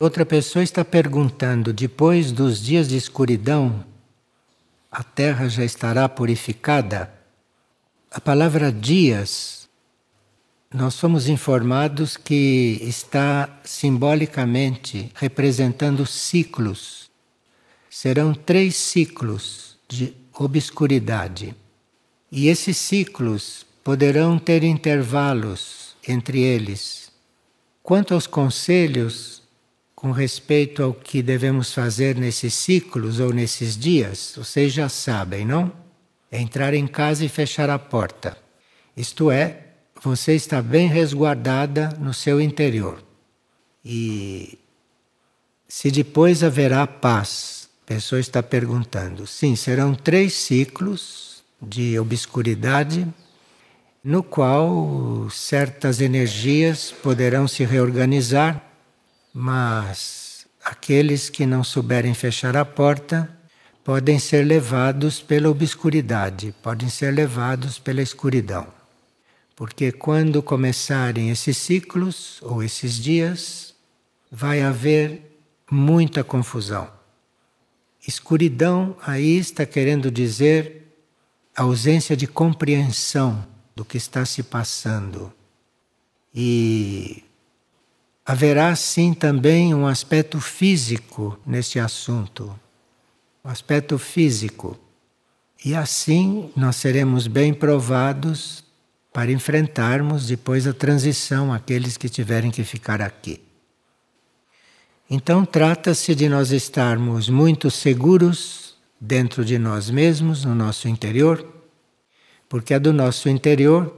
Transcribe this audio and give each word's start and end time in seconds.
Outra 0.00 0.24
pessoa 0.24 0.62
está 0.62 0.84
perguntando: 0.84 1.72
depois 1.72 2.30
dos 2.30 2.62
dias 2.62 2.88
de 2.88 2.96
escuridão, 2.96 3.84
a 4.90 5.02
terra 5.02 5.48
já 5.48 5.64
estará 5.64 6.08
purificada? 6.08 7.12
A 8.10 8.20
palavra 8.20 8.70
dias, 8.70 9.68
nós 10.72 10.94
somos 10.94 11.28
informados 11.28 12.16
que 12.16 12.78
está 12.80 13.58
simbolicamente 13.64 15.10
representando 15.16 16.06
ciclos. 16.06 17.10
Serão 17.90 18.32
três 18.32 18.76
ciclos 18.76 19.78
de 19.88 20.14
obscuridade. 20.32 21.56
E 22.30 22.46
esses 22.46 22.76
ciclos 22.76 23.66
poderão 23.82 24.38
ter 24.38 24.62
intervalos 24.62 25.96
entre 26.06 26.40
eles. 26.40 27.10
Quanto 27.82 28.14
aos 28.14 28.26
conselhos 28.26 29.42
com 29.98 30.12
respeito 30.12 30.80
ao 30.80 30.94
que 30.94 31.20
devemos 31.20 31.74
fazer 31.74 32.14
nesses 32.14 32.54
ciclos 32.54 33.18
ou 33.18 33.32
nesses 33.32 33.76
dias, 33.76 34.32
vocês 34.36 34.72
já 34.72 34.88
sabem, 34.88 35.44
não? 35.44 35.72
É 36.30 36.40
entrar 36.40 36.72
em 36.72 36.86
casa 36.86 37.24
e 37.24 37.28
fechar 37.28 37.68
a 37.68 37.80
porta. 37.80 38.38
Isto 38.96 39.28
é, 39.28 39.60
você 40.00 40.36
está 40.36 40.62
bem 40.62 40.86
resguardada 40.86 41.88
no 41.98 42.14
seu 42.14 42.40
interior. 42.40 43.02
E 43.84 44.56
se 45.66 45.90
depois 45.90 46.44
haverá 46.44 46.86
paz, 46.86 47.68
a 47.82 47.86
pessoa 47.88 48.20
está 48.20 48.40
perguntando. 48.40 49.26
Sim, 49.26 49.56
serão 49.56 49.96
três 49.96 50.32
ciclos 50.32 51.42
de 51.60 51.98
obscuridade, 51.98 53.04
no 54.04 54.22
qual 54.22 55.28
certas 55.28 56.00
energias 56.00 56.94
poderão 57.02 57.48
se 57.48 57.64
reorganizar 57.64 58.67
mas 59.40 60.48
aqueles 60.64 61.30
que 61.30 61.46
não 61.46 61.62
souberem 61.62 62.12
fechar 62.12 62.56
a 62.56 62.64
porta 62.64 63.32
podem 63.84 64.18
ser 64.18 64.44
levados 64.44 65.20
pela 65.20 65.48
obscuridade, 65.48 66.52
podem 66.60 66.88
ser 66.88 67.14
levados 67.14 67.78
pela 67.78 68.02
escuridão. 68.02 68.66
Porque 69.54 69.92
quando 69.92 70.42
começarem 70.42 71.30
esses 71.30 71.56
ciclos 71.56 72.40
ou 72.42 72.64
esses 72.64 72.96
dias, 72.96 73.76
vai 74.28 74.60
haver 74.60 75.40
muita 75.70 76.24
confusão. 76.24 76.90
Escuridão 78.08 78.96
aí 79.00 79.38
está 79.38 79.64
querendo 79.64 80.10
dizer 80.10 80.98
ausência 81.54 82.16
de 82.16 82.26
compreensão 82.26 83.46
do 83.76 83.84
que 83.84 83.98
está 83.98 84.24
se 84.24 84.42
passando. 84.42 85.32
E 86.34 87.17
haverá 88.28 88.76
sim 88.76 89.14
também 89.14 89.74
um 89.74 89.86
aspecto 89.86 90.38
físico 90.38 91.40
neste 91.46 91.78
assunto. 91.78 92.54
Um 93.42 93.48
aspecto 93.48 93.98
físico. 93.98 94.78
E 95.64 95.74
assim 95.74 96.50
nós 96.54 96.76
seremos 96.76 97.26
bem 97.26 97.54
provados 97.54 98.62
para 99.14 99.32
enfrentarmos 99.32 100.26
depois 100.26 100.66
a 100.66 100.74
transição 100.74 101.54
aqueles 101.54 101.96
que 101.96 102.06
tiverem 102.06 102.50
que 102.50 102.64
ficar 102.64 103.00
aqui. 103.00 103.40
Então 105.08 105.46
trata-se 105.46 106.14
de 106.14 106.28
nós 106.28 106.50
estarmos 106.50 107.30
muito 107.30 107.70
seguros 107.70 108.76
dentro 109.00 109.42
de 109.42 109.58
nós 109.58 109.88
mesmos, 109.88 110.44
no 110.44 110.54
nosso 110.54 110.86
interior, 110.86 111.50
porque 112.46 112.74
é 112.74 112.78
do 112.78 112.92
nosso 112.92 113.26
interior 113.30 113.90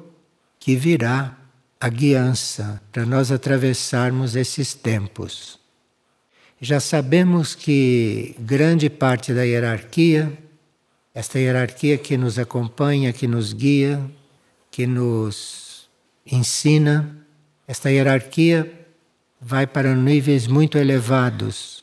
que 0.61 0.77
virá 0.77 1.37
a 1.81 1.89
guiança 1.89 2.81
para 2.93 3.07
nós 3.07 3.33
atravessarmos 3.33 4.37
esses 4.37 4.75
tempos. 4.75 5.59
Já 6.61 6.79
sabemos 6.79 7.55
que 7.55 8.37
grande 8.39 8.91
parte 8.91 9.33
da 9.33 9.45
hierarquia, 9.45 10.31
esta 11.15 11.39
hierarquia 11.39 11.97
que 11.97 12.19
nos 12.19 12.39
acompanha, 12.39 13.15
que 13.15 13.27
nos 13.27 13.55
guia, 13.55 13.99
que 14.71 14.87
nos 14.87 15.89
ensina, 16.27 17.17
esta 17.67 17.91
hierarquia 17.91 18.71
vai 19.41 19.67
para 19.67 19.97
níveis 19.97 20.47
muito 20.47 20.77
elevados, 20.77 21.83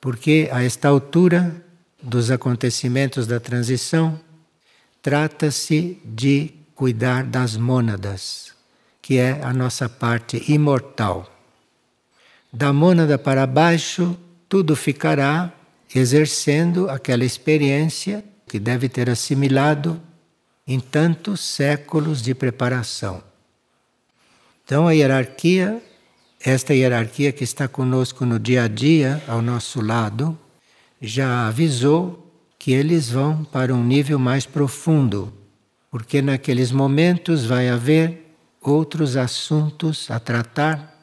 porque 0.00 0.48
a 0.50 0.64
esta 0.64 0.88
altura 0.88 1.62
dos 2.02 2.30
acontecimentos 2.30 3.26
da 3.26 3.38
transição, 3.38 4.18
trata-se 5.02 6.00
de 6.02 6.54
cuidar 6.74 7.24
das 7.24 7.56
mônadas 7.58 8.47
que 9.08 9.16
é 9.16 9.40
a 9.42 9.54
nossa 9.54 9.88
parte 9.88 10.52
imortal. 10.52 11.26
Da 12.52 12.74
mônada 12.74 13.16
para 13.16 13.46
baixo, 13.46 14.14
tudo 14.46 14.76
ficará 14.76 15.50
exercendo 15.94 16.90
aquela 16.90 17.24
experiência 17.24 18.22
que 18.46 18.58
deve 18.58 18.86
ter 18.86 19.08
assimilado 19.08 19.98
em 20.66 20.78
tantos 20.78 21.40
séculos 21.40 22.20
de 22.20 22.34
preparação. 22.34 23.22
Então, 24.62 24.86
a 24.86 24.92
hierarquia, 24.92 25.82
esta 26.38 26.74
hierarquia 26.74 27.32
que 27.32 27.44
está 27.44 27.66
conosco 27.66 28.26
no 28.26 28.38
dia 28.38 28.64
a 28.64 28.68
dia, 28.68 29.22
ao 29.26 29.40
nosso 29.40 29.80
lado, 29.80 30.38
já 31.00 31.48
avisou 31.48 32.30
que 32.58 32.72
eles 32.72 33.08
vão 33.08 33.42
para 33.42 33.74
um 33.74 33.82
nível 33.82 34.18
mais 34.18 34.44
profundo, 34.44 35.32
porque 35.90 36.20
naqueles 36.20 36.70
momentos 36.70 37.46
vai 37.46 37.70
haver 37.70 38.27
outros 38.68 39.16
assuntos 39.16 40.10
a 40.10 40.18
tratar, 40.18 40.96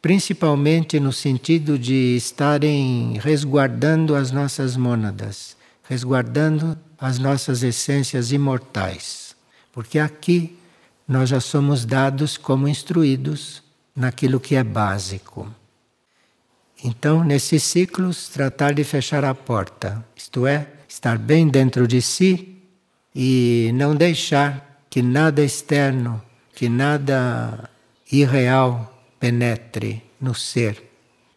principalmente 0.00 1.00
no 1.00 1.12
sentido 1.12 1.78
de 1.78 2.16
estarem 2.16 3.18
resguardando 3.20 4.14
as 4.14 4.30
nossas 4.30 4.76
mônadas, 4.76 5.56
resguardando 5.88 6.78
as 6.98 7.18
nossas 7.18 7.62
essências 7.62 8.32
imortais. 8.32 9.34
Porque 9.72 9.98
aqui 9.98 10.58
nós 11.06 11.28
já 11.28 11.40
somos 11.40 11.84
dados 11.84 12.36
como 12.36 12.68
instruídos 12.68 13.62
naquilo 13.94 14.40
que 14.40 14.54
é 14.54 14.64
básico. 14.64 15.52
Então, 16.82 17.24
nesses 17.24 17.62
ciclos, 17.62 18.28
tratar 18.28 18.74
de 18.74 18.84
fechar 18.84 19.24
a 19.24 19.34
porta, 19.34 20.04
isto 20.14 20.46
é, 20.46 20.68
estar 20.88 21.16
bem 21.16 21.48
dentro 21.48 21.88
de 21.88 22.02
si 22.02 22.58
e 23.14 23.70
não 23.74 23.94
deixar 23.94 24.84
que 24.90 25.00
nada 25.00 25.42
externo 25.42 26.22
que 26.54 26.68
nada 26.68 27.68
irreal 28.10 29.02
penetre 29.18 30.02
no 30.20 30.34
ser, 30.34 30.82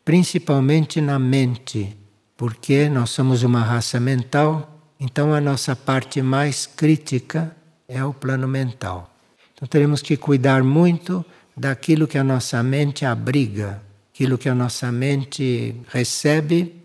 principalmente 0.06 1.02
na 1.02 1.18
mente, 1.18 1.98
porque 2.36 2.88
nós 2.88 3.10
somos 3.10 3.44
uma 3.44 3.62
raça 3.62 4.00
mental, 4.00 4.80
então 5.00 5.34
a 5.34 5.42
nossa 5.42 5.76
parte 5.76 6.22
mais 6.22 6.66
crítica 6.66 7.56
é 7.88 8.04
o 8.04 8.14
plano 8.14 8.48
mental. 8.48 9.14
Então 9.54 9.68
teremos 9.68 10.02
que 10.02 10.16
cuidar 10.16 10.64
muito 10.64 11.26
daquilo 11.56 12.08
que 12.08 12.18
a 12.18 12.24
nossa 12.24 12.62
mente 12.62 13.04
abriga, 13.06 13.82
aquilo 14.14 14.38
que 14.38 14.50
a 14.50 14.54
nossa 14.54 14.92
mente 14.92 15.76
recebe 15.88 16.76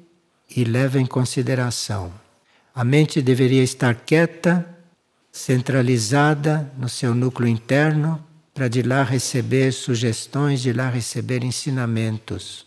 e 0.56 0.64
leva 0.64 0.98
em 0.98 1.06
consideração. 1.06 2.12
A 2.74 2.82
mente 2.84 3.20
deveria 3.20 3.62
estar 3.62 3.94
quieta 3.94 4.71
centralizada 5.32 6.70
no 6.76 6.90
seu 6.90 7.14
núcleo 7.14 7.48
interno, 7.48 8.22
para 8.52 8.68
de 8.68 8.82
lá 8.82 9.02
receber 9.02 9.72
sugestões, 9.72 10.60
de 10.60 10.74
lá 10.74 10.90
receber 10.90 11.42
ensinamentos. 11.42 12.66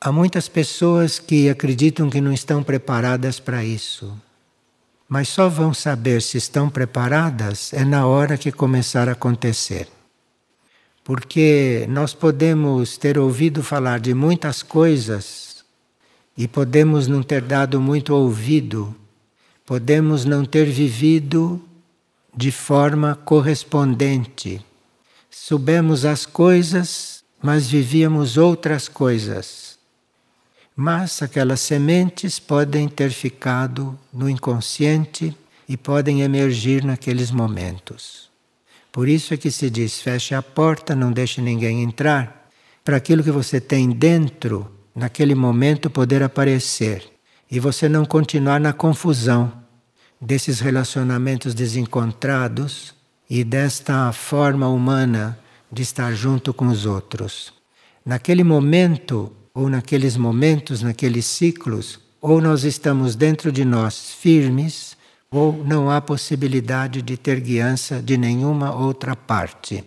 Há 0.00 0.10
muitas 0.10 0.48
pessoas 0.48 1.20
que 1.20 1.48
acreditam 1.48 2.10
que 2.10 2.20
não 2.20 2.32
estão 2.32 2.62
preparadas 2.62 3.38
para 3.38 3.64
isso. 3.64 4.20
Mas 5.08 5.28
só 5.28 5.48
vão 5.48 5.72
saber 5.72 6.20
se 6.20 6.36
estão 6.36 6.68
preparadas 6.68 7.72
é 7.72 7.84
na 7.84 8.04
hora 8.06 8.36
que 8.36 8.50
começar 8.50 9.08
a 9.08 9.12
acontecer. 9.12 9.88
Porque 11.04 11.86
nós 11.88 12.12
podemos 12.12 12.98
ter 12.98 13.16
ouvido 13.16 13.62
falar 13.62 14.00
de 14.00 14.12
muitas 14.12 14.64
coisas 14.64 15.64
e 16.36 16.48
podemos 16.48 17.06
não 17.06 17.22
ter 17.22 17.40
dado 17.40 17.80
muito 17.80 18.12
ouvido 18.12 18.94
podemos 19.66 20.24
não 20.24 20.44
ter 20.44 20.64
vivido 20.64 21.60
de 22.34 22.52
forma 22.52 23.16
correspondente. 23.16 24.64
Soubemos 25.28 26.04
as 26.04 26.24
coisas, 26.24 27.24
mas 27.42 27.66
vivíamos 27.66 28.36
outras 28.36 28.86
coisas. 28.86 29.76
Mas 30.76 31.20
aquelas 31.20 31.60
sementes 31.60 32.38
podem 32.38 32.88
ter 32.88 33.10
ficado 33.10 33.98
no 34.12 34.30
inconsciente 34.30 35.36
e 35.68 35.76
podem 35.76 36.22
emergir 36.22 36.84
naqueles 36.84 37.32
momentos. 37.32 38.30
Por 38.92 39.08
isso 39.08 39.34
é 39.34 39.36
que 39.36 39.50
se 39.50 39.68
diz: 39.68 40.00
feche 40.00 40.34
a 40.34 40.42
porta, 40.42 40.94
não 40.94 41.10
deixe 41.10 41.40
ninguém 41.40 41.82
entrar, 41.82 42.48
para 42.84 42.98
aquilo 42.98 43.24
que 43.24 43.32
você 43.32 43.60
tem 43.60 43.90
dentro, 43.90 44.70
naquele 44.94 45.34
momento, 45.34 45.90
poder 45.90 46.22
aparecer 46.22 47.15
e 47.50 47.60
você 47.60 47.88
não 47.88 48.04
continuar 48.04 48.60
na 48.60 48.72
confusão 48.72 49.52
desses 50.20 50.60
relacionamentos 50.60 51.54
desencontrados 51.54 52.94
e 53.28 53.44
desta 53.44 54.12
forma 54.12 54.68
humana 54.68 55.38
de 55.70 55.82
estar 55.82 56.12
junto 56.14 56.54
com 56.54 56.66
os 56.66 56.86
outros. 56.86 57.54
naquele 58.04 58.44
momento, 58.44 59.32
ou 59.52 59.68
naqueles 59.68 60.16
momentos, 60.16 60.80
naqueles 60.80 61.26
ciclos, 61.26 61.98
ou 62.20 62.40
nós 62.40 62.62
estamos 62.62 63.16
dentro 63.16 63.50
de 63.50 63.64
nós 63.64 64.12
firmes, 64.12 64.96
ou 65.28 65.64
não 65.64 65.90
há 65.90 66.00
possibilidade 66.00 67.02
de 67.02 67.16
ter 67.16 67.40
guiança 67.40 68.00
de 68.00 68.16
nenhuma 68.16 68.72
outra 68.72 69.16
parte. 69.16 69.82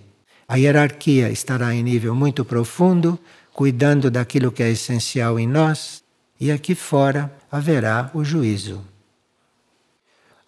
A 0.45 0.57
hierarquia 0.57 1.29
estará 1.29 1.73
em 1.73 1.81
nível 1.81 2.13
muito 2.13 2.43
profundo, 2.43 3.17
cuidando 3.53 4.11
daquilo 4.11 4.51
que 4.51 4.63
é 4.63 4.69
essencial 4.69 5.39
em 5.39 5.47
nós, 5.47 6.03
e 6.39 6.51
aqui 6.51 6.73
fora 6.73 7.31
haverá 7.51 8.09
o 8.13 8.23
juízo. 8.23 8.81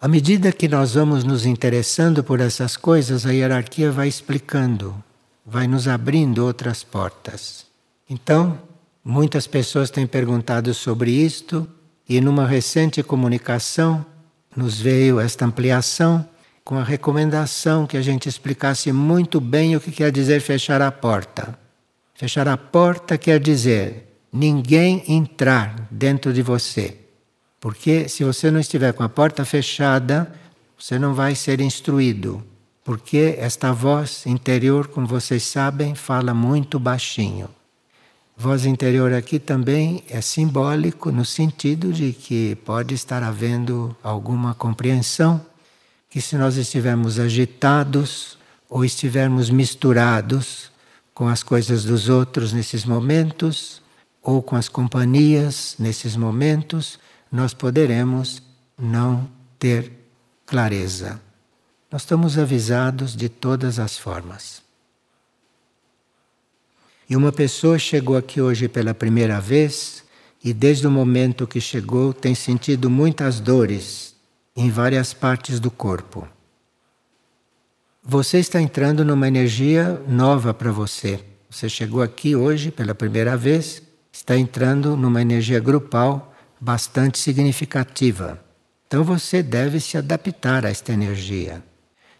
À 0.00 0.08
medida 0.08 0.50
que 0.50 0.66
nós 0.66 0.94
vamos 0.94 1.22
nos 1.22 1.46
interessando 1.46 2.24
por 2.24 2.40
essas 2.40 2.76
coisas, 2.76 3.24
a 3.24 3.30
hierarquia 3.30 3.92
vai 3.92 4.08
explicando, 4.08 4.94
vai 5.46 5.68
nos 5.68 5.86
abrindo 5.86 6.44
outras 6.44 6.82
portas. 6.82 7.66
Então, 8.10 8.58
muitas 9.04 9.46
pessoas 9.46 9.90
têm 9.90 10.06
perguntado 10.06 10.74
sobre 10.74 11.12
isto, 11.12 11.68
e 12.08 12.20
numa 12.20 12.46
recente 12.46 13.02
comunicação 13.02 14.04
nos 14.56 14.80
veio 14.80 15.20
esta 15.20 15.44
ampliação 15.44 16.28
com 16.64 16.76
a 16.76 16.82
recomendação 16.82 17.86
que 17.86 17.96
a 17.96 18.02
gente 18.02 18.28
explicasse 18.28 18.92
muito 18.92 19.40
bem 19.40 19.76
o 19.76 19.80
que 19.80 19.92
quer 19.92 20.10
dizer 20.10 20.40
fechar 20.40 20.82
a 20.82 20.90
porta. 20.90 21.58
Fechar 22.14 22.48
a 22.48 22.56
porta 22.56 23.16
quer 23.16 23.40
dizer 23.40 24.11
ninguém 24.32 25.04
entrar 25.06 25.86
dentro 25.90 26.32
de 26.32 26.40
você. 26.40 26.96
Porque 27.60 28.08
se 28.08 28.24
você 28.24 28.50
não 28.50 28.58
estiver 28.58 28.92
com 28.92 29.02
a 29.02 29.08
porta 29.08 29.44
fechada, 29.44 30.32
você 30.78 30.98
não 30.98 31.14
vai 31.14 31.34
ser 31.34 31.60
instruído. 31.60 32.42
Porque 32.82 33.36
esta 33.38 33.72
voz 33.72 34.26
interior, 34.26 34.88
como 34.88 35.06
vocês 35.06 35.44
sabem, 35.44 35.94
fala 35.94 36.34
muito 36.34 36.80
baixinho. 36.80 37.48
Voz 38.36 38.64
interior 38.64 39.12
aqui 39.12 39.38
também 39.38 40.02
é 40.08 40.20
simbólico 40.20 41.12
no 41.12 41.24
sentido 41.24 41.92
de 41.92 42.12
que 42.12 42.56
pode 42.64 42.94
estar 42.94 43.22
havendo 43.22 43.94
alguma 44.02 44.54
compreensão 44.54 45.40
que 46.10 46.20
se 46.20 46.36
nós 46.36 46.56
estivermos 46.56 47.20
agitados 47.20 48.36
ou 48.68 48.84
estivermos 48.84 49.50
misturados 49.50 50.72
com 51.14 51.28
as 51.28 51.42
coisas 51.42 51.84
dos 51.84 52.08
outros 52.08 52.52
nesses 52.52 52.84
momentos 52.84 53.81
ou 54.22 54.42
com 54.42 54.54
as 54.54 54.68
companhias 54.68 55.74
nesses 55.78 56.16
momentos, 56.16 56.98
nós 57.30 57.52
poderemos 57.52 58.42
não 58.78 59.28
ter 59.58 59.90
clareza. 60.46 61.20
Nós 61.90 62.02
estamos 62.02 62.38
avisados 62.38 63.16
de 63.16 63.28
todas 63.28 63.78
as 63.78 63.98
formas. 63.98 64.62
E 67.08 67.16
uma 67.16 67.32
pessoa 67.32 67.78
chegou 67.78 68.16
aqui 68.16 68.40
hoje 68.40 68.68
pela 68.68 68.94
primeira 68.94 69.40
vez 69.40 70.02
e 70.42 70.52
desde 70.52 70.86
o 70.86 70.90
momento 70.90 71.46
que 71.46 71.60
chegou 71.60 72.12
tem 72.12 72.34
sentido 72.34 72.88
muitas 72.88 73.40
dores 73.40 74.14
em 74.56 74.70
várias 74.70 75.12
partes 75.12 75.60
do 75.60 75.70
corpo. 75.70 76.26
Você 78.02 78.38
está 78.38 78.60
entrando 78.60 79.04
numa 79.04 79.28
energia 79.28 80.02
nova 80.08 80.52
para 80.52 80.72
você. 80.72 81.20
Você 81.48 81.68
chegou 81.68 82.02
aqui 82.02 82.34
hoje 82.34 82.70
pela 82.70 82.94
primeira 82.94 83.36
vez, 83.36 83.82
está 84.12 84.36
entrando 84.36 84.96
numa 84.96 85.22
energia 85.22 85.58
grupal 85.58 86.34
bastante 86.60 87.18
significativa. 87.18 88.38
Então 88.86 89.02
você 89.02 89.42
deve 89.42 89.80
se 89.80 89.96
adaptar 89.96 90.66
a 90.66 90.70
esta 90.70 90.92
energia. 90.92 91.62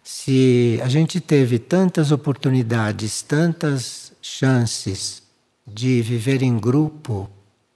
Se 0.03 0.79
a 0.83 0.89
gente 0.89 1.21
teve 1.21 1.59
tantas 1.59 2.11
oportunidades, 2.11 3.21
tantas 3.21 4.11
chances 4.21 5.23
de 5.65 6.01
viver 6.01 6.41
em 6.41 6.57
grupo, 6.57 7.29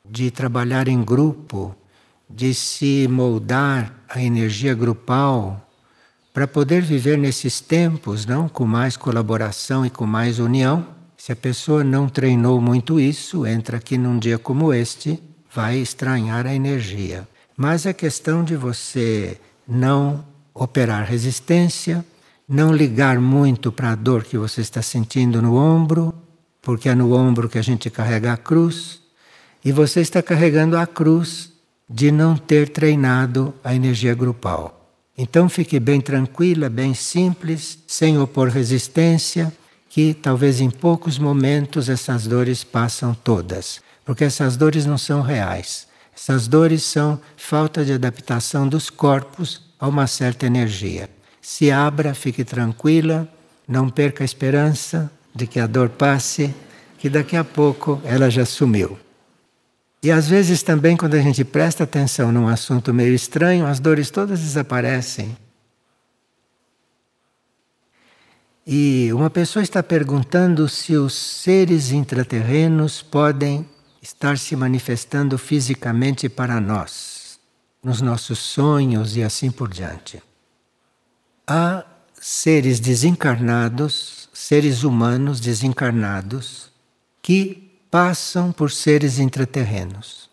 de 0.04 0.32
trabalhar 0.32 0.88
em 0.88 1.02
grupo, 1.04 1.76
de 2.30 2.54
se 2.54 3.08
moldar 3.10 3.94
a 4.10 4.22
energia 4.22 4.74
grupal, 4.74 5.64
para 6.34 6.48
poder 6.48 6.82
viver 6.82 7.18
nesses 7.18 7.62
tempos, 7.62 8.26
não 8.26 8.50
com 8.50 8.66
mais 8.66 8.98
colaboração 8.98 9.86
e 9.86 9.90
com 9.90 10.06
mais 10.06 10.38
união. 10.38 10.97
Se 11.28 11.34
a 11.34 11.36
pessoa 11.36 11.84
não 11.84 12.08
treinou 12.08 12.62
muito 12.62 13.02
isso, 13.02 13.46
entra 13.46 13.76
aqui 13.76 13.98
num 13.98 14.18
dia 14.18 14.40
como 14.40 14.74
este, 14.74 15.22
vai 15.54 15.78
estranhar 15.78 16.48
a 16.48 16.56
energia. 16.56 17.28
Mas 17.58 17.86
é 17.86 17.92
questão 17.92 18.46
de 18.46 18.56
você 18.56 19.38
não 19.68 20.24
operar 20.54 21.06
resistência, 21.06 22.06
não 22.48 22.74
ligar 22.74 23.20
muito 23.20 23.74
para 23.74 23.92
a 23.92 23.96
dor 23.96 24.24
que 24.24 24.38
você 24.38 24.62
está 24.62 24.82
sentindo 24.82 25.42
no 25.42 25.58
ombro, 25.58 26.14
porque 26.62 26.88
é 26.88 26.96
no 26.96 27.14
ombro 27.14 27.50
que 27.50 27.58
a 27.58 27.62
gente 27.62 27.90
carrega 27.90 28.32
a 28.32 28.38
cruz, 28.38 29.02
e 29.66 29.74
você 29.74 30.00
está 30.00 30.24
carregando 30.24 30.78
a 30.78 30.88
cruz 30.88 31.52
de 31.90 32.10
não 32.10 32.38
ter 32.38 32.70
treinado 32.70 33.54
a 33.62 33.76
energia 33.76 34.16
grupal. 34.16 34.96
Então 35.18 35.50
fique 35.50 35.78
bem 35.78 36.00
tranquila, 36.00 36.70
bem 36.70 36.94
simples, 36.94 37.80
sem 37.86 38.18
opor 38.18 38.48
resistência, 38.48 39.52
que 39.98 40.14
talvez 40.14 40.62
em 40.62 40.70
poucos 40.70 41.18
momentos 41.18 41.90
essas 41.90 42.28
dores 42.28 42.64
passam 42.64 43.16
todas 43.16 43.82
porque 44.08 44.24
essas 44.24 44.56
dores 44.56 44.86
não 44.86 44.98
são 44.98 45.22
reais. 45.22 45.86
Essas 46.16 46.48
dores 46.48 46.84
são 46.84 47.20
falta 47.36 47.84
de 47.84 47.92
adaptação 47.92 48.66
dos 48.66 48.90
corpos 48.90 49.62
a 49.78 49.86
uma 49.86 50.08
certa 50.08 50.46
energia. 50.46 51.10
Se 51.42 51.70
abra, 51.70 52.14
fique 52.14 52.46
tranquila, 52.46 53.28
não 53.68 53.90
perca 53.90 54.24
a 54.24 54.26
esperança 54.26 55.12
de 55.36 55.46
que 55.46 55.60
a 55.60 55.68
dor 55.68 55.90
passe, 55.90 56.56
que 56.98 57.10
daqui 57.10 57.36
a 57.36 57.44
pouco 57.44 58.02
ela 58.06 58.30
já 58.30 58.46
sumiu. 58.46 58.98
E 60.02 60.10
às 60.10 60.30
vezes 60.30 60.64
também, 60.64 60.96
quando 60.96 61.16
a 61.16 61.22
gente 61.22 61.44
presta 61.44 61.84
atenção 61.84 62.32
num 62.32 62.48
assunto 62.48 62.94
meio 62.94 63.14
estranho, 63.14 63.66
as 63.66 63.82
dores 63.82 64.10
todas 64.10 64.40
desaparecem. 64.40 65.36
E 68.70 69.14
uma 69.14 69.30
pessoa 69.30 69.64
está 69.64 69.82
perguntando 69.82 70.68
se 70.68 70.98
os 70.98 71.14
seres 71.14 71.94
intraterrenos 71.94 73.02
podem 73.02 73.66
estar 74.02 74.38
se 74.38 74.58
manifestando 74.58 75.38
fisicamente 75.38 76.28
para 76.28 76.60
nós, 76.60 77.40
nos 77.82 78.02
nossos 78.02 78.40
sonhos 78.40 79.16
e 79.16 79.24
assim 79.24 79.50
por 79.50 79.70
diante. 79.70 80.22
Há 81.48 81.86
seres 82.20 82.82
desencarnados, 82.82 84.28
seres 84.34 84.84
humanos 84.84 85.40
desencarnados, 85.40 86.70
que 87.22 87.72
passam 87.90 88.52
por 88.52 88.70
seres 88.70 89.18
intraterrenos. 89.18 90.30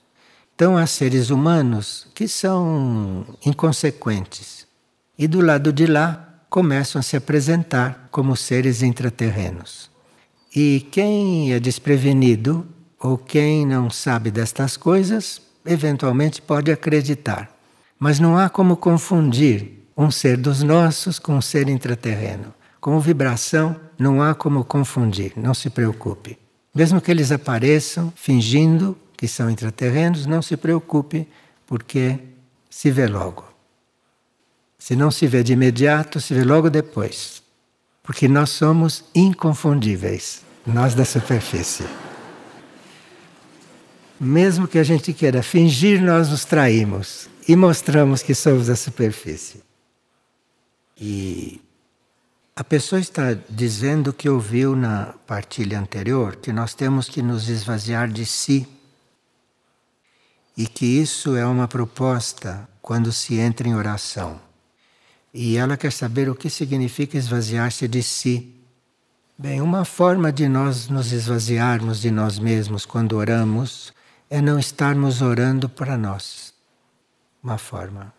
Então 0.56 0.76
há 0.76 0.88
seres 0.88 1.30
humanos 1.30 2.08
que 2.12 2.26
são 2.26 3.24
inconsequentes 3.46 4.66
e 5.16 5.28
do 5.28 5.40
lado 5.40 5.72
de 5.72 5.86
lá 5.86 6.23
começam 6.54 7.00
a 7.00 7.02
se 7.02 7.16
apresentar 7.16 8.06
como 8.12 8.36
seres 8.36 8.80
intraterrenos. 8.80 9.90
E 10.54 10.86
quem 10.92 11.52
é 11.52 11.58
desprevenido 11.58 12.64
ou 12.96 13.18
quem 13.18 13.66
não 13.66 13.90
sabe 13.90 14.30
destas 14.30 14.76
coisas, 14.76 15.42
eventualmente 15.66 16.40
pode 16.40 16.70
acreditar. 16.70 17.50
Mas 17.98 18.20
não 18.20 18.38
há 18.38 18.48
como 18.48 18.76
confundir 18.76 19.84
um 19.96 20.12
ser 20.12 20.36
dos 20.36 20.62
nossos 20.62 21.18
com 21.18 21.34
um 21.34 21.42
ser 21.42 21.68
intraterreno. 21.68 22.54
Com 22.80 23.00
vibração, 23.00 23.74
não 23.98 24.22
há 24.22 24.32
como 24.32 24.64
confundir, 24.64 25.32
não 25.36 25.54
se 25.54 25.68
preocupe. 25.68 26.38
Mesmo 26.72 27.00
que 27.00 27.10
eles 27.10 27.32
apareçam 27.32 28.12
fingindo 28.14 28.96
que 29.16 29.26
são 29.26 29.50
intraterrenos, 29.50 30.24
não 30.24 30.40
se 30.40 30.56
preocupe, 30.56 31.26
porque 31.66 32.16
se 32.70 32.92
vê 32.92 33.08
logo. 33.08 33.53
Se 34.84 34.94
não 34.94 35.10
se 35.10 35.26
vê 35.26 35.42
de 35.42 35.54
imediato, 35.54 36.20
se 36.20 36.34
vê 36.34 36.44
logo 36.44 36.68
depois. 36.68 37.42
Porque 38.02 38.28
nós 38.28 38.50
somos 38.50 39.02
inconfundíveis, 39.14 40.42
nós 40.66 40.94
da 40.94 41.06
superfície. 41.06 41.86
Mesmo 44.20 44.68
que 44.68 44.78
a 44.78 44.82
gente 44.82 45.14
queira 45.14 45.42
fingir, 45.42 46.02
nós 46.02 46.28
nos 46.28 46.44
traímos 46.44 47.30
e 47.48 47.56
mostramos 47.56 48.22
que 48.22 48.34
somos 48.34 48.68
a 48.68 48.76
superfície. 48.76 49.62
E 51.00 51.62
a 52.54 52.62
pessoa 52.62 53.00
está 53.00 53.32
dizendo 53.48 54.12
que 54.12 54.28
ouviu 54.28 54.76
na 54.76 55.14
partilha 55.26 55.80
anterior 55.80 56.36
que 56.36 56.52
nós 56.52 56.74
temos 56.74 57.08
que 57.08 57.22
nos 57.22 57.48
esvaziar 57.48 58.06
de 58.06 58.26
si 58.26 58.68
e 60.54 60.66
que 60.66 60.84
isso 60.84 61.36
é 61.36 61.46
uma 61.46 61.66
proposta 61.66 62.68
quando 62.82 63.10
se 63.10 63.36
entra 63.36 63.66
em 63.66 63.74
oração. 63.74 64.38
E 65.36 65.56
ela 65.56 65.76
quer 65.76 65.90
saber 65.90 66.30
o 66.30 66.34
que 66.34 66.48
significa 66.48 67.18
esvaziar-se 67.18 67.88
de 67.88 68.04
si. 68.04 68.54
Bem, 69.36 69.60
uma 69.60 69.84
forma 69.84 70.32
de 70.32 70.48
nós 70.48 70.86
nos 70.86 71.10
esvaziarmos 71.10 72.00
de 72.00 72.08
nós 72.08 72.38
mesmos 72.38 72.86
quando 72.86 73.16
oramos 73.16 73.92
é 74.30 74.40
não 74.40 74.60
estarmos 74.60 75.20
orando 75.20 75.68
para 75.68 75.98
nós. 75.98 76.54
Uma 77.42 77.58
forma. 77.58 78.14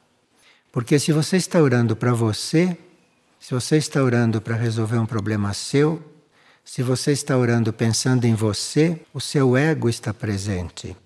Porque 0.74 1.00
se 1.00 1.13
você 1.13 1.38
está 1.38 1.62
orando 1.62 1.95
para 1.95 2.13
você, 2.13 2.77
se 3.39 3.53
você 3.53 3.77
está 3.77 4.03
orando 4.03 4.41
para 4.41 4.57
resolver 4.57 4.98
um 4.98 5.05
problema 5.05 5.53
seu, 5.53 6.03
se 6.65 6.84
você 6.84 7.13
está 7.13 7.38
orando 7.38 7.72
pensando 7.72 8.25
em 8.25 8.36
você, 8.36 9.00
o 9.13 9.22
seu 9.22 9.55
ego 9.55 9.88
está 9.88 10.13
presente. 10.13 10.98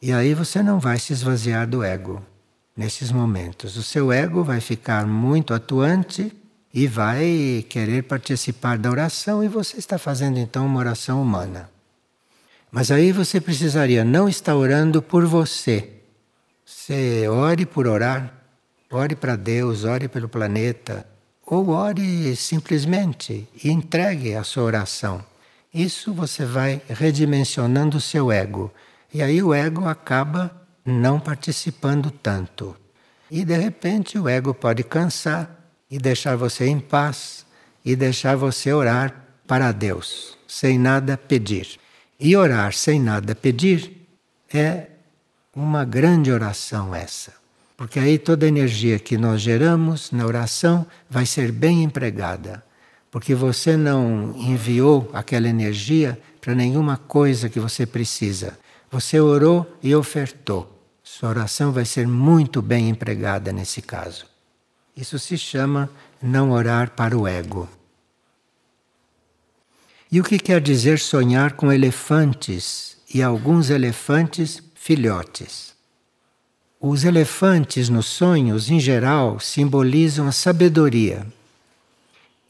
E 0.00 0.12
aí 0.12 0.32
você 0.32 0.62
não 0.62 0.78
vai 0.78 1.00
se 1.00 1.12
esvaziar 1.12 1.66
do 1.66 1.82
ego 1.82 2.22
nesses 2.76 3.10
momentos. 3.10 3.76
O 3.76 3.82
seu 3.82 4.12
ego 4.12 4.44
vai 4.44 4.60
ficar 4.60 5.06
muito 5.06 5.54
atuante 5.54 6.32
e 6.74 6.86
vai 6.86 7.64
querer 7.68 8.02
participar 8.02 8.76
da 8.76 8.90
oração 8.90 9.42
e 9.42 9.48
você 9.48 9.78
está 9.78 9.98
fazendo 9.98 10.38
então 10.38 10.66
uma 10.66 10.78
oração 10.78 11.22
humana. 11.22 11.70
Mas 12.70 12.90
aí 12.90 13.12
você 13.12 13.40
precisaria 13.40 14.04
não 14.04 14.28
estar 14.28 14.54
orando 14.54 15.00
por 15.00 15.24
você. 15.24 15.90
Você 16.64 17.26
ore 17.28 17.64
por 17.64 17.86
orar, 17.86 18.34
ore 18.90 19.16
para 19.16 19.36
Deus, 19.36 19.84
ore 19.84 20.08
pelo 20.08 20.28
planeta, 20.28 21.06
ou 21.46 21.70
ore 21.70 22.36
simplesmente 22.36 23.48
e 23.64 23.70
entregue 23.70 24.34
a 24.34 24.42
sua 24.42 24.64
oração. 24.64 25.24
Isso 25.72 26.12
você 26.12 26.44
vai 26.44 26.82
redimensionando 26.88 27.98
o 27.98 28.00
seu 28.00 28.32
ego. 28.32 28.70
E 29.14 29.22
aí 29.22 29.42
o 29.42 29.54
ego 29.54 29.86
acaba 29.86 30.65
não 30.86 31.18
participando 31.18 32.10
tanto. 32.10 32.76
E 33.30 33.44
de 33.44 33.56
repente 33.56 34.18
o 34.18 34.28
ego 34.28 34.54
pode 34.54 34.84
cansar 34.84 35.50
e 35.90 35.98
deixar 35.98 36.36
você 36.36 36.66
em 36.66 36.78
paz 36.78 37.44
e 37.84 37.96
deixar 37.96 38.36
você 38.36 38.72
orar 38.72 39.24
para 39.46 39.72
Deus, 39.72 40.38
sem 40.46 40.78
nada 40.78 41.16
pedir. 41.16 41.78
E 42.18 42.36
orar 42.36 42.72
sem 42.72 43.00
nada 43.00 43.34
pedir 43.34 44.06
é 44.52 44.86
uma 45.54 45.84
grande 45.84 46.30
oração 46.30 46.94
essa. 46.94 47.32
Porque 47.76 47.98
aí 47.98 48.18
toda 48.18 48.46
a 48.46 48.48
energia 48.48 48.98
que 48.98 49.18
nós 49.18 49.40
geramos 49.40 50.10
na 50.10 50.24
oração 50.24 50.86
vai 51.10 51.26
ser 51.26 51.52
bem 51.52 51.82
empregada. 51.82 52.64
Porque 53.10 53.34
você 53.34 53.76
não 53.76 54.34
enviou 54.36 55.10
aquela 55.12 55.48
energia 55.48 56.18
para 56.40 56.54
nenhuma 56.54 56.96
coisa 56.96 57.48
que 57.48 57.60
você 57.60 57.84
precisa. 57.84 58.58
Você 58.90 59.20
orou 59.20 59.78
e 59.82 59.94
ofertou. 59.94 60.75
Sua 61.08 61.28
oração 61.28 61.70
vai 61.70 61.84
ser 61.84 62.04
muito 62.04 62.60
bem 62.60 62.88
empregada 62.88 63.52
nesse 63.52 63.80
caso. 63.80 64.26
Isso 64.94 65.20
se 65.20 65.38
chama 65.38 65.88
não 66.20 66.50
orar 66.50 66.90
para 66.90 67.16
o 67.16 67.28
ego. 67.28 67.68
E 70.10 70.20
o 70.20 70.24
que 70.24 70.36
quer 70.36 70.60
dizer 70.60 70.98
sonhar 70.98 71.52
com 71.52 71.72
elefantes 71.72 72.98
e 73.14 73.22
alguns 73.22 73.70
elefantes 73.70 74.60
filhotes? 74.74 75.76
Os 76.80 77.04
elefantes 77.04 77.88
nos 77.88 78.06
sonhos, 78.06 78.68
em 78.68 78.80
geral, 78.80 79.38
simbolizam 79.38 80.26
a 80.26 80.32
sabedoria. 80.32 81.24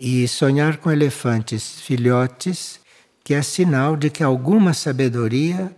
E 0.01 0.27
sonhar 0.27 0.79
com 0.79 0.91
elefantes 0.91 1.79
filhotes, 1.83 2.81
que 3.23 3.35
é 3.35 3.43
sinal 3.43 3.99
de 3.99 4.09
que 4.09 4.25
alguma 4.25 4.73
sabedoria 4.73 5.77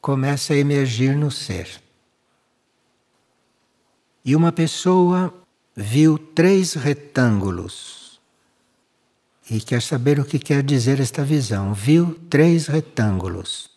começa 0.00 0.54
a 0.54 0.56
emergir 0.56 1.16
no 1.16 1.30
ser. 1.30 1.87
E 4.28 4.36
uma 4.36 4.52
pessoa 4.52 5.32
viu 5.74 6.18
três 6.18 6.74
retângulos 6.74 8.20
e 9.50 9.58
quer 9.58 9.80
saber 9.80 10.20
o 10.20 10.24
que 10.26 10.38
quer 10.38 10.62
dizer 10.62 11.00
esta 11.00 11.24
visão. 11.24 11.72
Viu 11.72 12.14
três 12.28 12.66
retângulos. 12.66 13.70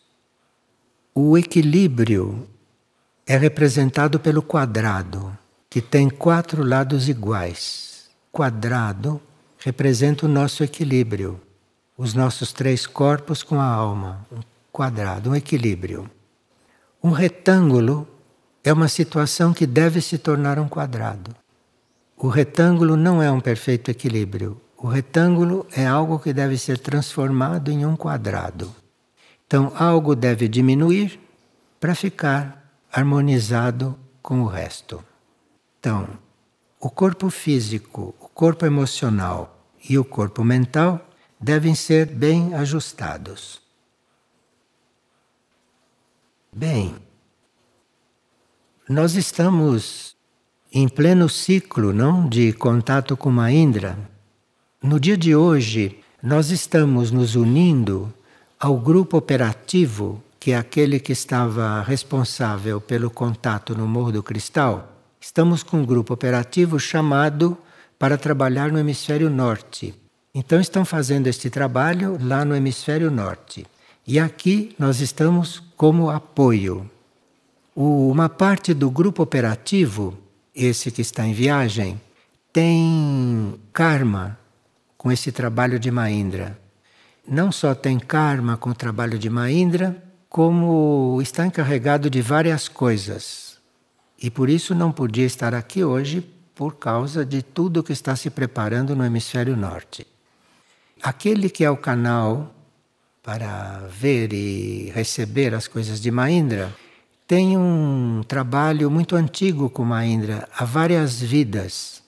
O 1.14 1.38
equilíbrio 1.38 2.46
é 3.26 3.38
representado 3.38 4.20
pelo 4.20 4.42
quadrado, 4.42 5.34
que 5.70 5.80
tem 5.80 6.10
quatro 6.10 6.62
lados 6.62 7.08
iguais. 7.08 8.10
Quadrado 8.30 9.18
representa 9.56 10.26
o 10.26 10.28
nosso 10.28 10.62
equilíbrio, 10.62 11.40
os 11.96 12.12
nossos 12.12 12.52
três 12.52 12.86
corpos 12.86 13.42
com 13.42 13.58
a 13.58 13.64
alma. 13.64 14.26
Um 14.30 14.40
quadrado, 14.70 15.30
um 15.30 15.34
equilíbrio. 15.34 16.10
Um 17.02 17.10
retângulo 17.10 18.06
é 18.64 18.72
uma 18.72 18.88
situação 18.88 19.52
que 19.52 19.66
deve 19.66 20.00
se 20.00 20.18
tornar 20.18 20.58
um 20.58 20.68
quadrado. 20.68 21.34
O 22.16 22.28
retângulo 22.28 22.96
não 22.96 23.22
é 23.22 23.30
um 23.30 23.40
perfeito 23.40 23.90
equilíbrio. 23.90 24.60
O 24.76 24.86
retângulo 24.86 25.66
é 25.72 25.86
algo 25.86 26.18
que 26.18 26.32
deve 26.32 26.56
ser 26.56 26.78
transformado 26.78 27.70
em 27.70 27.84
um 27.84 27.96
quadrado. 27.96 28.74
Então, 29.46 29.72
algo 29.76 30.14
deve 30.14 30.48
diminuir 30.48 31.20
para 31.80 31.94
ficar 31.94 32.72
harmonizado 32.92 33.98
com 34.22 34.40
o 34.42 34.46
resto. 34.46 35.04
Então, 35.78 36.08
o 36.78 36.88
corpo 36.88 37.28
físico, 37.28 38.14
o 38.20 38.28
corpo 38.28 38.64
emocional 38.64 39.66
e 39.88 39.98
o 39.98 40.04
corpo 40.04 40.44
mental 40.44 41.04
devem 41.40 41.74
ser 41.74 42.06
bem 42.06 42.54
ajustados. 42.54 43.60
Bem, 46.52 46.94
nós 48.92 49.14
estamos 49.14 50.14
em 50.70 50.86
pleno 50.86 51.26
ciclo, 51.26 51.94
não, 51.94 52.28
de 52.28 52.52
contato 52.52 53.16
com 53.16 53.30
Maindra. 53.30 53.98
No 54.82 55.00
dia 55.00 55.16
de 55.16 55.34
hoje, 55.34 55.98
nós 56.22 56.50
estamos 56.50 57.10
nos 57.10 57.34
unindo 57.34 58.12
ao 58.60 58.76
grupo 58.76 59.16
operativo, 59.16 60.22
que 60.38 60.52
é 60.52 60.58
aquele 60.58 61.00
que 61.00 61.10
estava 61.10 61.80
responsável 61.82 62.82
pelo 62.82 63.10
contato 63.10 63.74
no 63.74 63.88
Morro 63.88 64.12
do 64.12 64.22
Cristal. 64.22 64.92
Estamos 65.18 65.62
com 65.62 65.78
um 65.78 65.86
grupo 65.86 66.12
operativo 66.12 66.78
chamado 66.78 67.56
para 67.98 68.18
trabalhar 68.18 68.70
no 68.70 68.78
hemisfério 68.78 69.30
norte. 69.30 69.94
Então 70.34 70.60
estão 70.60 70.84
fazendo 70.84 71.28
este 71.28 71.48
trabalho 71.48 72.18
lá 72.20 72.44
no 72.44 72.54
hemisfério 72.54 73.10
norte. 73.10 73.66
E 74.06 74.18
aqui 74.18 74.74
nós 74.78 75.00
estamos 75.00 75.62
como 75.76 76.10
apoio. 76.10 76.90
Uma 77.74 78.28
parte 78.28 78.74
do 78.74 78.90
grupo 78.90 79.22
operativo, 79.22 80.18
esse 80.54 80.90
que 80.90 81.00
está 81.00 81.26
em 81.26 81.32
viagem, 81.32 81.98
tem 82.52 83.58
karma 83.72 84.38
com 84.98 85.10
esse 85.10 85.32
trabalho 85.32 85.78
de 85.78 85.90
Maindra. 85.90 86.58
Não 87.26 87.50
só 87.50 87.74
tem 87.74 87.98
karma 87.98 88.58
com 88.58 88.70
o 88.70 88.74
trabalho 88.74 89.18
de 89.18 89.30
Maindra, 89.30 90.02
como 90.28 91.18
está 91.22 91.46
encarregado 91.46 92.10
de 92.10 92.20
várias 92.20 92.68
coisas. 92.68 93.56
E 94.22 94.30
por 94.30 94.50
isso 94.50 94.74
não 94.74 94.92
podia 94.92 95.24
estar 95.24 95.54
aqui 95.54 95.82
hoje 95.82 96.20
por 96.54 96.76
causa 96.76 97.24
de 97.24 97.42
tudo 97.42 97.82
que 97.82 97.94
está 97.94 98.14
se 98.14 98.28
preparando 98.28 98.94
no 98.94 99.02
hemisfério 99.02 99.56
norte. 99.56 100.06
Aquele 101.02 101.48
que 101.48 101.64
é 101.64 101.70
o 101.70 101.76
canal 101.76 102.54
para 103.22 103.88
ver 103.88 104.34
e 104.34 104.92
receber 104.94 105.54
as 105.54 105.66
coisas 105.66 105.98
de 106.00 106.10
Maindra 106.10 106.70
tem 107.32 107.56
um 107.56 108.22
trabalho 108.28 108.90
muito 108.90 109.16
antigo 109.16 109.70
com 109.70 109.86
Maindra, 109.86 110.46
há 110.54 110.66
várias 110.66 111.18
vidas. 111.18 112.02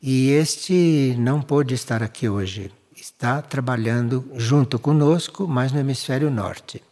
E 0.00 0.30
este 0.30 1.14
não 1.18 1.42
pôde 1.42 1.74
estar 1.74 2.02
aqui 2.02 2.26
hoje. 2.26 2.72
Está 2.96 3.42
trabalhando 3.42 4.24
junto 4.34 4.78
conosco, 4.78 5.46
mas 5.46 5.72
no 5.72 5.78
hemisfério 5.78 6.30
norte. 6.30 6.82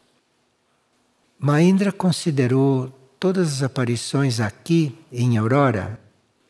Maindra 1.39 1.91
considerou 1.91 2.93
todas 3.19 3.51
as 3.51 3.63
aparições 3.63 4.41
aqui 4.41 4.95
em 5.11 5.39
Aurora 5.39 5.99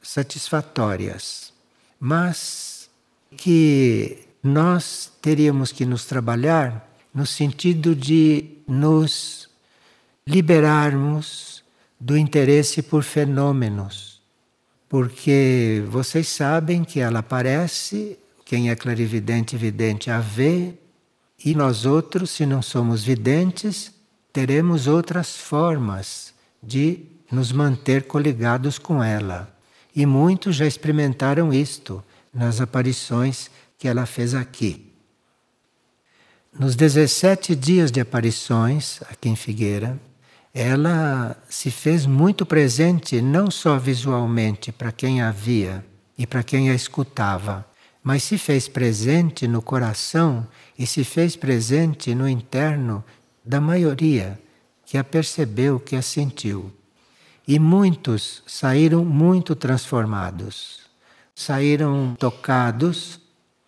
satisfatórias, 0.02 1.52
mas 2.00 2.90
que 3.36 4.18
nós 4.42 5.12
teríamos 5.22 5.70
que 5.70 5.86
nos 5.86 6.06
trabalhar 6.06 6.92
no 7.14 7.24
sentido 7.24 7.94
de 7.94 8.46
nos 8.66 9.48
liberarmos 10.26 11.62
do 11.98 12.16
interesse 12.16 12.82
por 12.82 13.02
fenômenos. 13.02 14.20
Porque 14.88 15.84
vocês 15.88 16.28
sabem 16.28 16.82
que 16.82 16.98
ela 16.98 17.20
aparece, 17.20 18.18
quem 18.44 18.70
é 18.70 18.76
clarividente, 18.76 19.56
vidente, 19.56 20.10
a 20.10 20.18
vê, 20.20 20.74
e 21.44 21.54
nós 21.54 21.86
outros, 21.86 22.30
se 22.30 22.44
não 22.44 22.60
somos 22.60 23.02
videntes, 23.02 23.92
teremos 24.32 24.86
outras 24.86 25.36
formas 25.36 26.34
de 26.62 27.04
nos 27.30 27.52
manter 27.52 28.04
coligados 28.04 28.78
com 28.78 29.02
ela. 29.02 29.54
E 29.94 30.04
muitos 30.04 30.56
já 30.56 30.66
experimentaram 30.66 31.52
isto 31.52 32.02
nas 32.32 32.60
aparições 32.60 33.50
que 33.78 33.88
ela 33.88 34.06
fez 34.06 34.34
aqui. 34.34 34.92
Nos 36.52 36.74
17 36.74 37.54
dias 37.54 37.92
de 37.92 38.00
aparições 38.00 39.00
aqui 39.08 39.28
em 39.28 39.36
Figueira, 39.36 39.98
ela 40.52 41.36
se 41.48 41.70
fez 41.70 42.06
muito 42.06 42.44
presente 42.44 43.20
não 43.20 43.50
só 43.50 43.78
visualmente 43.78 44.72
para 44.72 44.90
quem 44.90 45.20
a 45.20 45.30
via 45.30 45.84
e 46.18 46.26
para 46.26 46.42
quem 46.42 46.70
a 46.70 46.74
escutava, 46.74 47.64
mas 48.02 48.22
se 48.22 48.36
fez 48.36 48.66
presente 48.66 49.46
no 49.46 49.62
coração 49.62 50.46
e 50.78 50.86
se 50.86 51.04
fez 51.04 51.36
presente 51.36 52.14
no 52.14 52.28
interno 52.28 53.04
da 53.44 53.60
maioria 53.60 54.40
que 54.84 54.98
a 54.98 55.04
percebeu, 55.04 55.78
que 55.78 55.94
a 55.94 56.02
sentiu. 56.02 56.72
E 57.46 57.58
muitos 57.58 58.42
saíram 58.46 59.04
muito 59.04 59.54
transformados, 59.54 60.80
saíram 61.34 62.16
tocados 62.18 63.20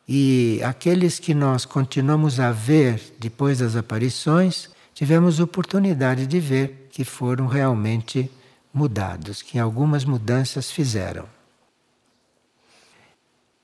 E 0.07 0.61
aqueles 0.65 1.19
que 1.19 1.33
nós 1.33 1.65
continuamos 1.65 2.41
a 2.41 2.51
ver 2.51 3.01
depois 3.19 3.59
das 3.61 3.77
aparições, 3.77 4.69
tivemos 5.03 5.41
oportunidade 5.41 6.29
de 6.29 6.39
ver 6.39 6.87
que 6.89 7.05
foram 7.05 7.49
realmente 7.49 8.31
mudados, 8.73 9.43
que 9.43 9.59
algumas 9.59 10.05
mudanças 10.05 10.71
fizeram. 10.71 11.25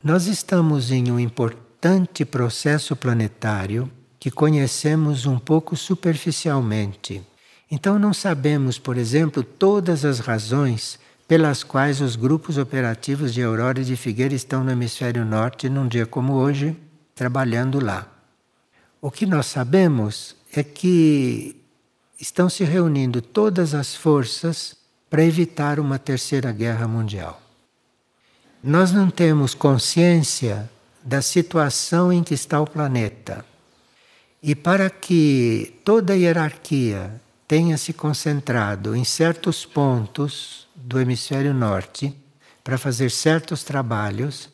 Nós 0.02 0.26
estamos 0.26 0.90
em 0.90 1.12
um 1.12 1.21
importante 1.21 2.25
processo 2.25 2.97
planetário 2.97 3.88
que 4.18 4.33
conhecemos 4.33 5.26
um 5.26 5.38
pouco 5.38 5.76
superficialmente. 5.76 7.23
Então 7.71 8.00
não 8.00 8.12
sabemos, 8.12 8.76
por 8.76 8.97
exemplo, 8.97 9.45
todas 9.45 10.04
as 10.04 10.18
razões 10.18 10.99
pelas 11.28 11.62
quais 11.62 12.00
os 12.00 12.16
grupos 12.16 12.59
operativos 12.59 13.33
de 13.33 13.45
Aurora 13.45 13.80
e 13.80 13.85
de 13.85 13.95
Figueira 13.95 14.35
estão 14.35 14.64
no 14.64 14.73
hemisfério 14.73 15.25
norte 15.25 15.68
num 15.68 15.87
dia 15.87 16.04
como 16.04 16.33
hoje, 16.33 16.76
trabalhando 17.14 17.78
lá. 17.78 18.09
O 19.00 19.09
que 19.09 19.25
nós 19.25 19.47
sabemos 19.47 20.37
é 20.52 20.62
que 20.62 21.57
estão 22.21 22.49
se 22.49 22.64
reunindo 22.64 23.21
todas 23.21 23.75
as 23.75 23.95
forças 23.95 24.76
para 25.09 25.25
evitar 25.25 25.78
uma 25.78 25.99
terceira 25.99 26.52
guerra 26.52 26.87
mundial. 26.87 27.40
Nós 28.62 28.93
não 28.93 29.09
temos 29.09 29.55
consciência 29.55 30.69
da 31.02 31.23
situação 31.23 32.12
em 32.12 32.23
que 32.23 32.35
está 32.35 32.61
o 32.61 32.67
planeta. 32.67 33.45
E 34.43 34.55
para 34.55 34.90
que 34.90 35.81
toda 35.85 36.12
a 36.12 36.17
hierarquia 36.17 37.21
tenha 37.47 37.78
se 37.78 37.93
concentrado 37.93 38.95
em 38.95 39.05
certos 39.05 39.64
pontos 39.64 40.69
do 40.75 41.00
hemisfério 41.00 41.55
norte 41.55 42.14
para 42.62 42.76
fazer 42.76 43.11
certos 43.11 43.62
trabalhos 43.62 44.50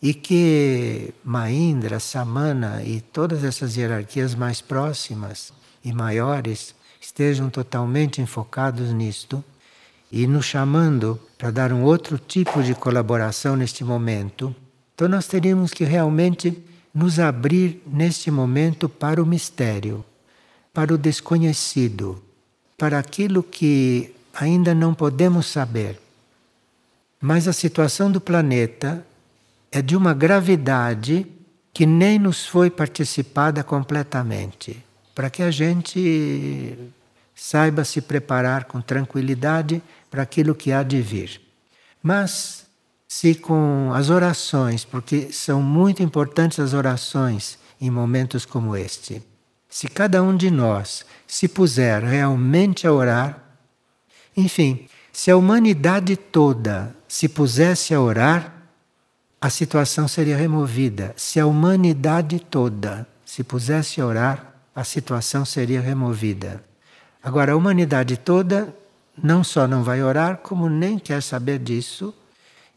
e 0.00 0.14
que 0.14 1.12
Maindra, 1.24 1.98
Samana 1.98 2.82
e 2.84 3.00
todas 3.00 3.42
essas 3.44 3.76
hierarquias 3.76 4.34
mais 4.34 4.60
próximas 4.60 5.52
e 5.84 5.92
maiores 5.92 6.74
estejam 7.00 7.50
totalmente 7.50 8.20
enfocados 8.20 8.92
nisto 8.92 9.42
e 10.10 10.26
nos 10.26 10.46
chamando 10.46 11.20
para 11.36 11.50
dar 11.50 11.72
um 11.72 11.82
outro 11.82 12.18
tipo 12.18 12.62
de 12.62 12.74
colaboração 12.74 13.56
neste 13.56 13.84
momento, 13.84 14.54
então 14.94 15.08
nós 15.08 15.26
teríamos 15.26 15.72
que 15.72 15.84
realmente 15.84 16.62
nos 16.94 17.18
abrir 17.18 17.82
neste 17.86 18.30
momento 18.30 18.88
para 18.88 19.22
o 19.22 19.26
mistério, 19.26 20.04
para 20.72 20.92
o 20.92 20.98
desconhecido, 20.98 22.22
para 22.76 22.98
aquilo 22.98 23.42
que 23.42 24.14
ainda 24.34 24.74
não 24.74 24.94
podemos 24.94 25.46
saber. 25.46 26.00
Mas 27.20 27.46
a 27.46 27.52
situação 27.52 28.10
do 28.10 28.20
planeta 28.20 29.04
é 29.70 29.82
de 29.82 29.96
uma 29.96 30.14
gravidade 30.14 31.26
que 31.72 31.86
nem 31.86 32.18
nos 32.18 32.46
foi 32.46 32.70
participada 32.70 33.62
completamente, 33.62 34.84
para 35.14 35.30
que 35.30 35.42
a 35.42 35.50
gente 35.50 36.76
saiba 37.34 37.84
se 37.84 38.00
preparar 38.00 38.64
com 38.64 38.80
tranquilidade 38.80 39.82
para 40.10 40.22
aquilo 40.22 40.54
que 40.54 40.72
há 40.72 40.82
de 40.82 41.00
vir. 41.00 41.40
Mas 42.02 42.66
se 43.06 43.34
com 43.34 43.92
as 43.94 44.10
orações, 44.10 44.84
porque 44.84 45.32
são 45.32 45.62
muito 45.62 46.02
importantes 46.02 46.58
as 46.58 46.74
orações 46.74 47.58
em 47.80 47.90
momentos 47.90 48.44
como 48.44 48.76
este, 48.76 49.22
se 49.68 49.86
cada 49.86 50.22
um 50.22 50.36
de 50.36 50.50
nós 50.50 51.04
se 51.26 51.46
puser 51.46 52.02
realmente 52.02 52.86
a 52.86 52.92
orar, 52.92 53.42
enfim, 54.36 54.88
se 55.12 55.30
a 55.30 55.36
humanidade 55.36 56.16
toda 56.16 56.94
se 57.06 57.28
pusesse 57.28 57.94
a 57.94 58.00
orar, 58.00 58.57
a 59.40 59.50
situação 59.50 60.08
seria 60.08 60.36
removida. 60.36 61.14
Se 61.16 61.38
a 61.38 61.46
humanidade 61.46 62.40
toda 62.40 63.06
se 63.24 63.44
pusesse 63.44 64.00
a 64.00 64.06
orar, 64.06 64.54
a 64.74 64.84
situação 64.84 65.44
seria 65.44 65.80
removida. 65.80 66.62
Agora, 67.22 67.52
a 67.52 67.56
humanidade 67.56 68.16
toda 68.16 68.74
não 69.20 69.42
só 69.42 69.66
não 69.66 69.82
vai 69.82 70.02
orar, 70.02 70.38
como 70.38 70.68
nem 70.68 70.98
quer 70.98 71.22
saber 71.22 71.58
disso. 71.58 72.14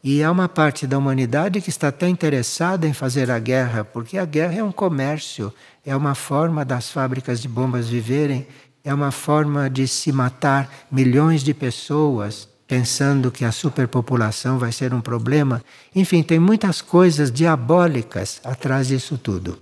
E 0.03 0.23
há 0.23 0.31
uma 0.31 0.49
parte 0.49 0.87
da 0.87 0.97
humanidade 0.97 1.61
que 1.61 1.69
está 1.69 1.89
até 1.89 2.07
interessada 2.07 2.87
em 2.87 2.93
fazer 2.93 3.29
a 3.29 3.37
guerra, 3.37 3.83
porque 3.83 4.17
a 4.17 4.25
guerra 4.25 4.55
é 4.55 4.63
um 4.63 4.71
comércio, 4.71 5.53
é 5.85 5.95
uma 5.95 6.15
forma 6.15 6.65
das 6.65 6.89
fábricas 6.89 7.39
de 7.39 7.47
bombas 7.47 7.87
viverem 7.87 8.47
é 8.83 8.93
uma 8.93 9.11
forma 9.11 9.69
de 9.69 9.87
se 9.87 10.11
matar 10.11 10.69
milhões 10.91 11.43
de 11.43 11.53
pessoas, 11.53 12.47
pensando 12.71 13.29
que 13.31 13.43
a 13.43 13.51
superpopulação 13.51 14.57
vai 14.57 14.71
ser 14.71 14.93
um 14.93 15.01
problema. 15.01 15.61
Enfim, 15.93 16.23
tem 16.23 16.39
muitas 16.39 16.81
coisas 16.81 17.29
diabólicas 17.29 18.39
atrás 18.45 18.87
disso 18.87 19.17
tudo. 19.17 19.59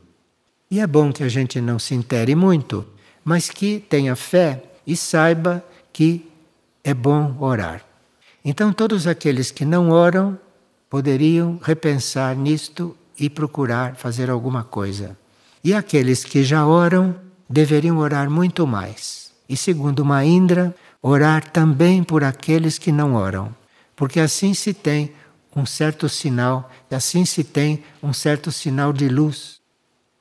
E 0.69 0.79
é 0.79 0.85
bom 0.85 1.11
que 1.11 1.23
a 1.23 1.27
gente 1.27 1.59
não 1.59 1.79
se 1.79 1.95
intere 1.95 2.35
muito, 2.35 2.85
mas 3.25 3.49
que 3.49 3.79
tenha 3.79 4.15
fé 4.15 4.61
e 4.85 4.95
saiba 4.95 5.65
que 5.91 6.29
é 6.83 6.93
bom 6.93 7.35
orar. 7.39 7.83
Então, 8.45 8.71
todos 8.71 9.07
aqueles 9.07 9.49
que 9.49 9.65
não 9.65 9.89
oram 9.89 10.37
poderiam 10.87 11.59
repensar 11.63 12.35
nisto 12.35 12.95
e 13.19 13.27
procurar 13.27 13.95
fazer 13.95 14.29
alguma 14.29 14.63
coisa. 14.63 15.17
E 15.63 15.73
aqueles 15.73 16.23
que 16.23 16.43
já 16.43 16.63
oram 16.63 17.15
deveriam 17.49 17.97
orar 17.97 18.29
muito 18.29 18.67
mais. 18.67 19.31
E 19.49 19.57
segundo 19.57 20.05
Maindra, 20.05 20.75
orar 21.01 21.49
também 21.49 22.03
por 22.03 22.23
aqueles 22.23 22.77
que 22.77 22.91
não 22.91 23.15
oram, 23.15 23.55
porque 23.95 24.19
assim 24.19 24.53
se 24.53 24.73
tem 24.73 25.13
um 25.55 25.65
certo 25.65 26.07
sinal, 26.07 26.69
assim 26.91 27.25
se 27.25 27.43
tem 27.43 27.83
um 28.01 28.13
certo 28.13 28.51
sinal 28.51 28.93
de 28.93 29.07
luz 29.07 29.59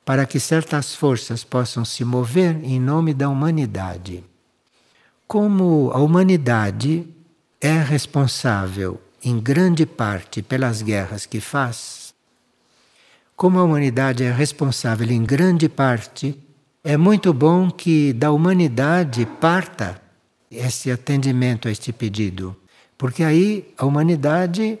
para 0.05 0.25
que 0.25 0.39
certas 0.39 0.95
forças 0.95 1.43
possam 1.43 1.85
se 1.85 2.03
mover 2.03 2.63
em 2.63 2.79
nome 2.79 3.13
da 3.13 3.29
humanidade. 3.29 4.23
Como 5.27 5.91
a 5.93 5.99
humanidade 5.99 7.07
é 7.61 7.79
responsável 7.79 8.99
em 9.23 9.39
grande 9.39 9.85
parte 9.85 10.41
pelas 10.41 10.81
guerras 10.81 11.25
que 11.25 11.39
faz, 11.39 12.13
como 13.35 13.59
a 13.59 13.63
humanidade 13.63 14.23
é 14.23 14.31
responsável 14.31 15.09
em 15.11 15.23
grande 15.23 15.69
parte 15.69 16.37
é 16.83 16.97
muito 16.97 17.33
bom 17.33 17.69
que 17.69 18.11
da 18.13 18.31
humanidade 18.31 19.25
parta 19.39 20.08
esse 20.51 20.91
atendimento 20.91 21.67
a 21.67 21.71
este 21.71 21.91
pedido, 21.91 22.55
porque 22.97 23.23
aí 23.23 23.73
a 23.77 23.85
humanidade 23.85 24.79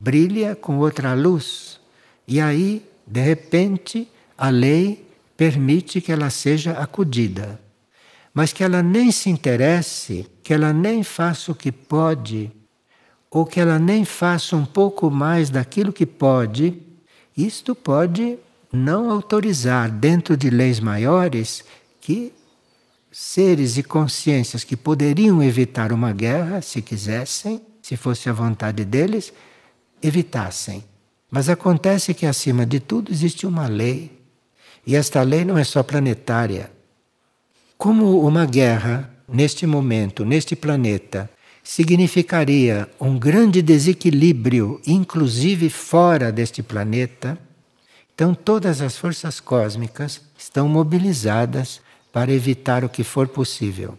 brilha 0.00 0.54
com 0.54 0.78
outra 0.78 1.14
luz 1.14 1.80
e 2.26 2.40
aí, 2.40 2.84
de 3.06 3.20
repente, 3.20 4.08
a 4.36 4.48
lei 4.48 5.06
permite 5.36 6.00
que 6.00 6.10
ela 6.10 6.28
seja 6.28 6.72
acudida, 6.72 7.60
mas 8.34 8.52
que 8.52 8.64
ela 8.64 8.82
nem 8.82 9.12
se 9.12 9.30
interesse, 9.30 10.26
que 10.42 10.52
ela 10.52 10.72
nem 10.72 11.04
faça 11.04 11.52
o 11.52 11.54
que 11.54 11.70
pode, 11.70 12.50
ou 13.30 13.46
que 13.46 13.60
ela 13.60 13.78
nem 13.78 14.04
faça 14.04 14.56
um 14.56 14.64
pouco 14.64 15.10
mais 15.10 15.50
daquilo 15.50 15.92
que 15.92 16.06
pode, 16.06 16.82
isto 17.36 17.74
pode 17.74 18.38
não 18.72 19.10
autorizar 19.10 19.90
dentro 19.90 20.36
de 20.36 20.50
leis 20.50 20.80
maiores 20.80 21.64
que 22.00 22.32
seres 23.10 23.76
e 23.76 23.82
consciências 23.82 24.64
que 24.64 24.76
poderiam 24.76 25.42
evitar 25.42 25.92
uma 25.92 26.12
guerra, 26.12 26.60
se 26.60 26.82
quisessem, 26.82 27.60
se 27.82 27.96
fosse 27.96 28.28
a 28.28 28.32
vontade 28.32 28.84
deles, 28.84 29.32
evitassem. 30.02 30.84
Mas 31.30 31.48
acontece 31.48 32.14
que 32.14 32.26
acima 32.26 32.66
de 32.66 32.80
tudo 32.80 33.12
existe 33.12 33.46
uma 33.46 33.66
lei. 33.66 34.10
E 34.86 34.94
esta 34.94 35.22
lei 35.22 35.44
não 35.44 35.58
é 35.58 35.64
só 35.64 35.82
planetária. 35.82 36.70
Como 37.76 38.20
uma 38.26 38.46
guerra, 38.46 39.10
neste 39.28 39.66
momento, 39.66 40.24
neste 40.24 40.54
planeta, 40.54 41.28
significaria 41.62 42.88
um 43.00 43.18
grande 43.18 43.60
desequilíbrio, 43.60 44.80
inclusive 44.86 45.68
fora 45.68 46.30
deste 46.30 46.62
planeta, 46.62 47.38
então, 48.16 48.34
todas 48.34 48.80
as 48.80 48.96
forças 48.96 49.40
cósmicas 49.40 50.22
estão 50.38 50.66
mobilizadas 50.66 51.82
para 52.16 52.32
evitar 52.32 52.82
o 52.82 52.88
que 52.88 53.04
for 53.04 53.28
possível. 53.28 53.98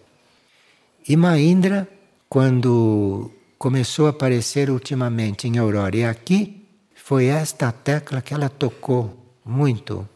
E 1.08 1.16
Maindra, 1.16 1.88
quando 2.28 3.30
começou 3.60 4.08
a 4.08 4.10
aparecer 4.10 4.72
ultimamente 4.72 5.48
em 5.48 5.60
Aurora 5.60 5.96
e 5.96 6.04
aqui, 6.04 6.66
foi 6.96 7.26
esta 7.26 7.72
tecla 7.72 8.20
que 8.20 8.34
ela 8.34 8.50
tocou 8.50 9.16
muito. 9.46 10.10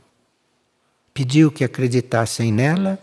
Pediu 1.13 1.51
que 1.51 1.63
acreditassem 1.63 2.51
nela, 2.51 2.97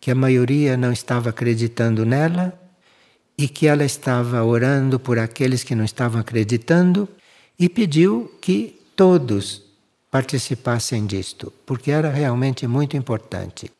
que 0.00 0.10
a 0.10 0.14
maioria 0.14 0.74
não 0.74 0.90
estava 0.90 1.28
acreditando 1.28 2.06
nela 2.06 2.58
e 3.36 3.46
que 3.46 3.66
ela 3.66 3.84
estava 3.84 4.42
orando 4.42 4.98
por 4.98 5.18
aqueles 5.18 5.62
que 5.62 5.74
não 5.74 5.84
estavam 5.84 6.18
acreditando 6.18 7.06
e 7.58 7.68
pediu 7.68 8.34
que 8.40 8.80
todos 8.96 9.62
participassem 10.10 11.04
disto, 11.04 11.52
porque 11.66 11.90
era 11.90 12.08
realmente 12.08 12.66
muito 12.66 12.96
importante. 12.96 13.70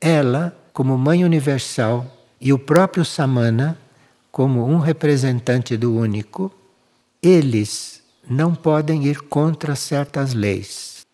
Ela, 0.00 0.56
como 0.72 0.96
Mãe 0.98 1.24
Universal, 1.24 2.06
e 2.40 2.52
o 2.52 2.58
próprio 2.58 3.04
Samana, 3.04 3.78
como 4.30 4.66
um 4.66 4.78
representante 4.78 5.76
do 5.76 5.94
único, 5.94 6.52
eles 7.22 8.02
não 8.28 8.54
podem 8.54 9.04
ir 9.04 9.20
contra 9.22 9.74
certas 9.74 10.34
leis. 10.34 11.06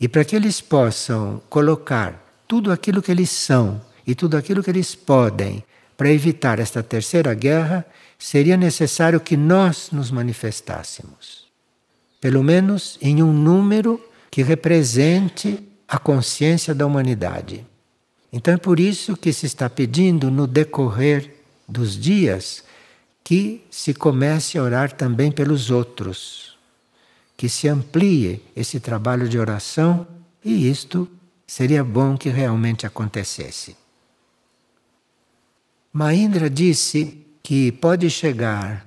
E 0.00 0.08
para 0.08 0.24
que 0.24 0.34
eles 0.34 0.60
possam 0.60 1.40
colocar 1.48 2.44
tudo 2.48 2.72
aquilo 2.72 3.00
que 3.00 3.10
eles 3.10 3.30
são 3.30 3.80
e 4.06 4.14
tudo 4.14 4.36
aquilo 4.36 4.62
que 4.62 4.70
eles 4.70 4.94
podem 4.94 5.62
para 5.96 6.10
evitar 6.10 6.58
esta 6.58 6.82
terceira 6.82 7.32
guerra, 7.34 7.86
seria 8.18 8.56
necessário 8.56 9.20
que 9.20 9.36
nós 9.36 9.90
nos 9.92 10.10
manifestássemos. 10.10 11.46
Pelo 12.20 12.42
menos 12.42 12.98
em 13.00 13.22
um 13.22 13.32
número 13.32 14.00
que 14.30 14.42
represente 14.42 15.62
a 15.86 15.98
consciência 15.98 16.74
da 16.74 16.86
humanidade. 16.86 17.64
Então 18.32 18.54
é 18.54 18.56
por 18.56 18.80
isso 18.80 19.16
que 19.16 19.32
se 19.32 19.44
está 19.44 19.68
pedindo 19.68 20.30
no 20.30 20.46
decorrer 20.46 21.34
dos 21.68 21.98
dias 21.98 22.64
que 23.22 23.64
se 23.70 23.92
comece 23.94 24.58
a 24.58 24.62
orar 24.62 24.92
também 24.92 25.30
pelos 25.30 25.70
outros, 25.70 26.56
que 27.36 27.48
se 27.48 27.68
amplie 27.68 28.42
esse 28.56 28.80
trabalho 28.80 29.28
de 29.28 29.38
oração 29.38 30.06
e 30.44 30.68
isto 30.68 31.08
seria 31.46 31.84
bom 31.84 32.16
que 32.16 32.30
realmente 32.30 32.86
acontecesse. 32.86 33.76
Maindra 35.92 36.48
disse 36.48 37.24
que 37.42 37.70
pode 37.70 38.08
chegar 38.08 38.86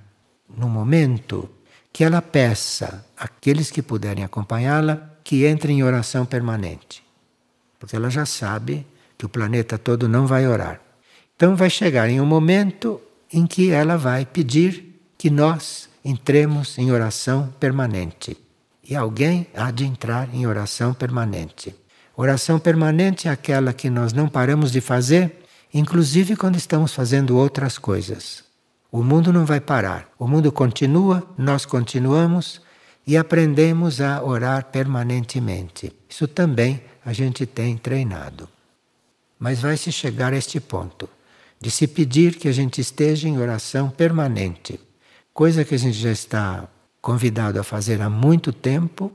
no 0.57 0.67
momento 0.67 1.47
que 1.93 2.03
ela 2.03 2.21
peça 2.21 3.05
àqueles 3.15 3.69
que 3.69 3.81
puderem 3.81 4.23
acompanhá-la 4.23 5.11
que 5.23 5.47
entrem 5.47 5.79
em 5.79 5.83
oração 5.83 6.25
permanente. 6.25 7.03
Porque 7.79 7.95
ela 7.95 8.09
já 8.09 8.25
sabe 8.25 8.85
que 9.17 9.25
o 9.25 9.29
planeta 9.29 9.77
todo 9.77 10.07
não 10.07 10.27
vai 10.27 10.47
orar. 10.47 10.81
Então 11.35 11.55
vai 11.55 11.69
chegar 11.69 12.09
em 12.09 12.21
um 12.21 12.25
momento 12.25 13.01
em 13.31 13.45
que 13.45 13.71
ela 13.71 13.97
vai 13.97 14.25
pedir 14.25 15.01
que 15.17 15.29
nós 15.29 15.89
entremos 16.03 16.77
em 16.77 16.91
oração 16.91 17.53
permanente. 17.59 18.37
E 18.87 18.95
alguém 18.95 19.47
há 19.55 19.71
de 19.71 19.83
entrar 19.85 20.29
em 20.33 20.45
oração 20.45 20.93
permanente. 20.93 21.75
Oração 22.15 22.59
permanente 22.59 23.27
é 23.27 23.31
aquela 23.31 23.73
que 23.73 23.89
nós 23.89 24.13
não 24.13 24.29
paramos 24.29 24.71
de 24.71 24.79
fazer, 24.79 25.43
inclusive 25.73 26.35
quando 26.35 26.55
estamos 26.55 26.93
fazendo 26.93 27.35
outras 27.35 27.77
coisas. 27.77 28.43
O 28.91 29.03
mundo 29.03 29.33
não 29.33 29.45
vai 29.45 29.59
parar. 29.59 30.07
O 30.17 30.27
mundo 30.27 30.51
continua, 30.51 31.23
nós 31.37 31.65
continuamos 31.65 32.61
e 33.05 33.17
aprendemos 33.17 33.99
a 33.99 34.23
orar 34.23 34.65
permanentemente. 34.65 35.91
Isso 36.09 36.27
também 36.27 36.81
a 37.05 37.11
gente 37.11 37.45
tem 37.45 37.75
treinado. 37.77 38.47
Mas 39.39 39.61
vai 39.61 39.77
se 39.77 39.91
chegar 39.91 40.33
a 40.33 40.37
este 40.37 40.59
ponto 40.59 41.09
de 41.59 41.71
se 41.71 41.87
pedir 41.87 42.35
que 42.35 42.47
a 42.47 42.51
gente 42.51 42.79
esteja 42.81 43.27
em 43.27 43.37
oração 43.37 43.89
permanente, 43.89 44.79
coisa 45.33 45.65
que 45.65 45.75
a 45.75 45.79
gente 45.79 45.97
já 45.97 46.11
está 46.11 46.67
convidado 47.01 47.59
a 47.59 47.63
fazer 47.63 48.01
há 48.01 48.09
muito 48.09 48.51
tempo, 48.51 49.11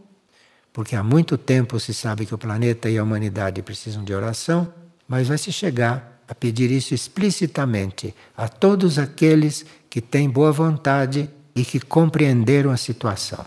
porque 0.72 0.94
há 0.94 1.02
muito 1.02 1.37
tempo 1.37 1.78
se 1.80 1.92
sabe 1.92 2.26
que 2.26 2.35
o 2.35 2.38
planeta 2.38 2.88
e 2.88 2.98
a 2.98 3.02
humanidade 3.02 3.62
precisam 3.62 4.04
de 4.04 4.14
oração, 4.14 4.72
mas 5.09 5.28
vai 5.28 5.38
se 5.38 5.52
chegar 5.52 6.22
a 6.28 6.35
pedir 6.35 6.70
isso 6.70 6.94
explicitamente 6.94 8.14
a 8.37 8.48
todos 8.48 8.98
aqueles 8.98 9.66
que 9.88 10.00
têm 10.00 10.30
boa 10.30 10.52
vontade 10.52 11.28
e 11.54 11.64
que 11.64 11.80
compreenderam 11.80 12.70
a 12.70 12.76
situação. 12.76 13.44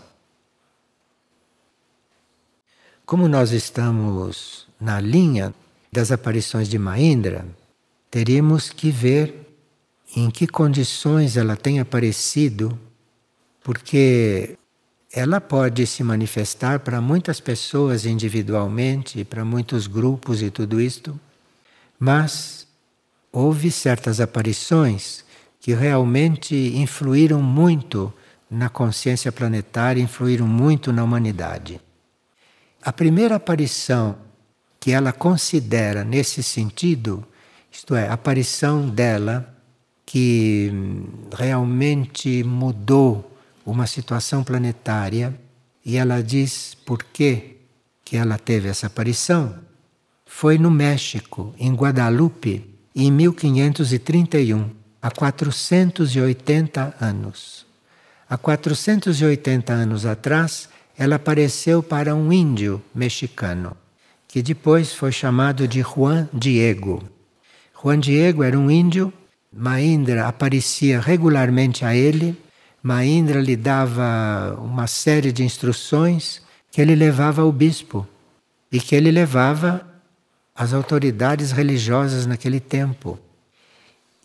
Como 3.06 3.26
nós 3.28 3.52
estamos 3.52 4.66
na 4.78 5.00
linha 5.00 5.54
das 5.94 6.10
aparições 6.10 6.68
de 6.68 6.76
Maindra, 6.76 7.46
teríamos 8.10 8.68
que 8.68 8.90
ver 8.90 9.48
em 10.16 10.28
que 10.28 10.44
condições 10.44 11.36
ela 11.36 11.56
tem 11.56 11.78
aparecido, 11.78 12.76
porque 13.62 14.58
ela 15.12 15.40
pode 15.40 15.86
se 15.86 16.02
manifestar 16.02 16.80
para 16.80 17.00
muitas 17.00 17.38
pessoas 17.38 18.04
individualmente, 18.04 19.24
para 19.24 19.44
muitos 19.44 19.86
grupos 19.86 20.42
e 20.42 20.50
tudo 20.50 20.80
isto, 20.80 21.18
mas 21.96 22.66
houve 23.32 23.70
certas 23.70 24.20
aparições 24.20 25.24
que 25.60 25.72
realmente 25.72 26.56
influíram 26.74 27.40
muito 27.40 28.12
na 28.50 28.68
consciência 28.68 29.30
planetária, 29.30 30.02
influíram 30.02 30.46
muito 30.46 30.92
na 30.92 31.04
humanidade. 31.04 31.80
A 32.82 32.92
primeira 32.92 33.36
aparição 33.36 34.23
que 34.84 34.92
ela 34.92 35.14
considera 35.14 36.04
nesse 36.04 36.42
sentido 36.42 37.26
isto 37.72 37.94
é, 37.94 38.06
a 38.06 38.12
aparição 38.12 38.86
dela 38.86 39.56
que 40.04 40.70
realmente 41.34 42.44
mudou 42.44 43.34
uma 43.64 43.86
situação 43.86 44.44
planetária 44.44 45.34
e 45.82 45.96
ela 45.96 46.22
diz 46.22 46.76
por 46.84 47.02
que 47.02 47.56
que 48.04 48.18
ela 48.18 48.36
teve 48.36 48.68
essa 48.68 48.88
aparição. 48.88 49.58
Foi 50.26 50.58
no 50.58 50.70
México, 50.70 51.54
em 51.58 51.72
Guadalupe, 51.72 52.70
em 52.94 53.10
1531, 53.10 54.68
há 55.00 55.10
480 55.10 56.96
anos. 57.00 57.64
Há 58.28 58.36
480 58.36 59.72
anos 59.72 60.04
atrás, 60.04 60.68
ela 60.94 61.16
apareceu 61.16 61.82
para 61.82 62.14
um 62.14 62.30
índio 62.30 62.82
mexicano, 62.94 63.74
que 64.34 64.42
depois 64.42 64.92
foi 64.92 65.12
chamado 65.12 65.68
de 65.68 65.80
Juan 65.80 66.28
Diego. 66.32 67.00
Juan 67.80 68.00
Diego 68.00 68.42
era 68.42 68.58
um 68.58 68.68
índio, 68.68 69.12
Maindra 69.52 70.26
aparecia 70.26 70.98
regularmente 70.98 71.84
a 71.84 71.94
ele, 71.94 72.36
Maindra 72.82 73.40
lhe 73.40 73.54
dava 73.54 74.58
uma 74.60 74.88
série 74.88 75.30
de 75.30 75.44
instruções 75.44 76.42
que 76.72 76.80
ele 76.80 76.96
levava 76.96 77.42
ao 77.42 77.52
bispo 77.52 78.04
e 78.72 78.80
que 78.80 78.96
ele 78.96 79.12
levava 79.12 79.86
às 80.52 80.72
autoridades 80.72 81.52
religiosas 81.52 82.26
naquele 82.26 82.58
tempo. 82.58 83.16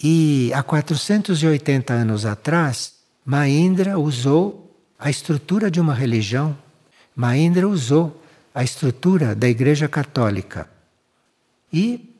E 0.04 0.52
há 0.56 0.63
480 0.63 1.93
anos 1.93 2.26
atrás, 2.26 2.95
Maindra 3.24 4.00
usou 4.00 4.76
a 4.98 5.08
estrutura 5.08 5.69
de 5.69 5.80
uma 5.80 5.93
religião. 5.93 6.58
Maindra 7.15 7.67
usou 7.67 8.18
a 8.53 8.63
estrutura 8.63 9.35
da 9.35 9.47
Igreja 9.47 9.88
Católica. 9.88 10.69
E 11.71 12.15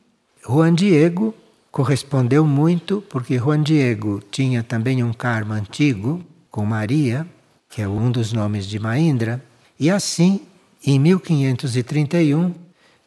Juan 0.46 0.74
Diego 0.74 1.34
correspondeu 1.70 2.44
muito, 2.44 3.02
porque 3.08 3.38
Juan 3.38 3.62
Diego 3.62 4.22
tinha 4.30 4.62
também 4.62 5.02
um 5.02 5.12
karma 5.12 5.54
antigo 5.54 6.24
com 6.50 6.64
Maria, 6.64 7.26
que 7.68 7.80
é 7.80 7.88
um 7.88 8.10
dos 8.10 8.32
nomes 8.32 8.66
de 8.66 8.78
Maindra, 8.78 9.42
e 9.78 9.90
assim, 9.90 10.40
em 10.84 10.98
1531, 10.98 12.54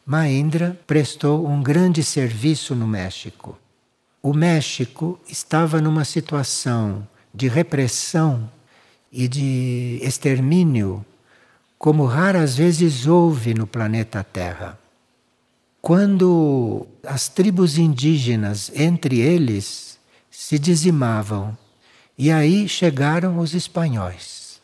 Maindra 0.06 0.78
prestou 0.86 1.46
um 1.46 1.62
grande 1.62 2.02
serviço 2.02 2.74
no 2.74 2.86
México. 2.86 3.58
O 4.22 4.32
México 4.32 5.20
estava 5.28 5.80
numa 5.80 6.04
situação 6.04 7.06
de 7.32 7.48
repressão 7.48 8.50
e 9.12 9.28
de 9.28 9.98
extermínio, 10.02 11.04
como 11.84 12.06
raras 12.06 12.56
vezes 12.56 13.06
houve 13.06 13.52
no 13.52 13.66
planeta 13.66 14.24
Terra. 14.24 14.78
Quando 15.82 16.86
as 17.06 17.28
tribos 17.28 17.76
indígenas, 17.76 18.72
entre 18.74 19.20
eles, 19.20 19.98
se 20.30 20.58
dizimavam, 20.58 21.54
e 22.16 22.32
aí 22.32 22.66
chegaram 22.70 23.38
os 23.38 23.52
espanhóis. 23.52 24.62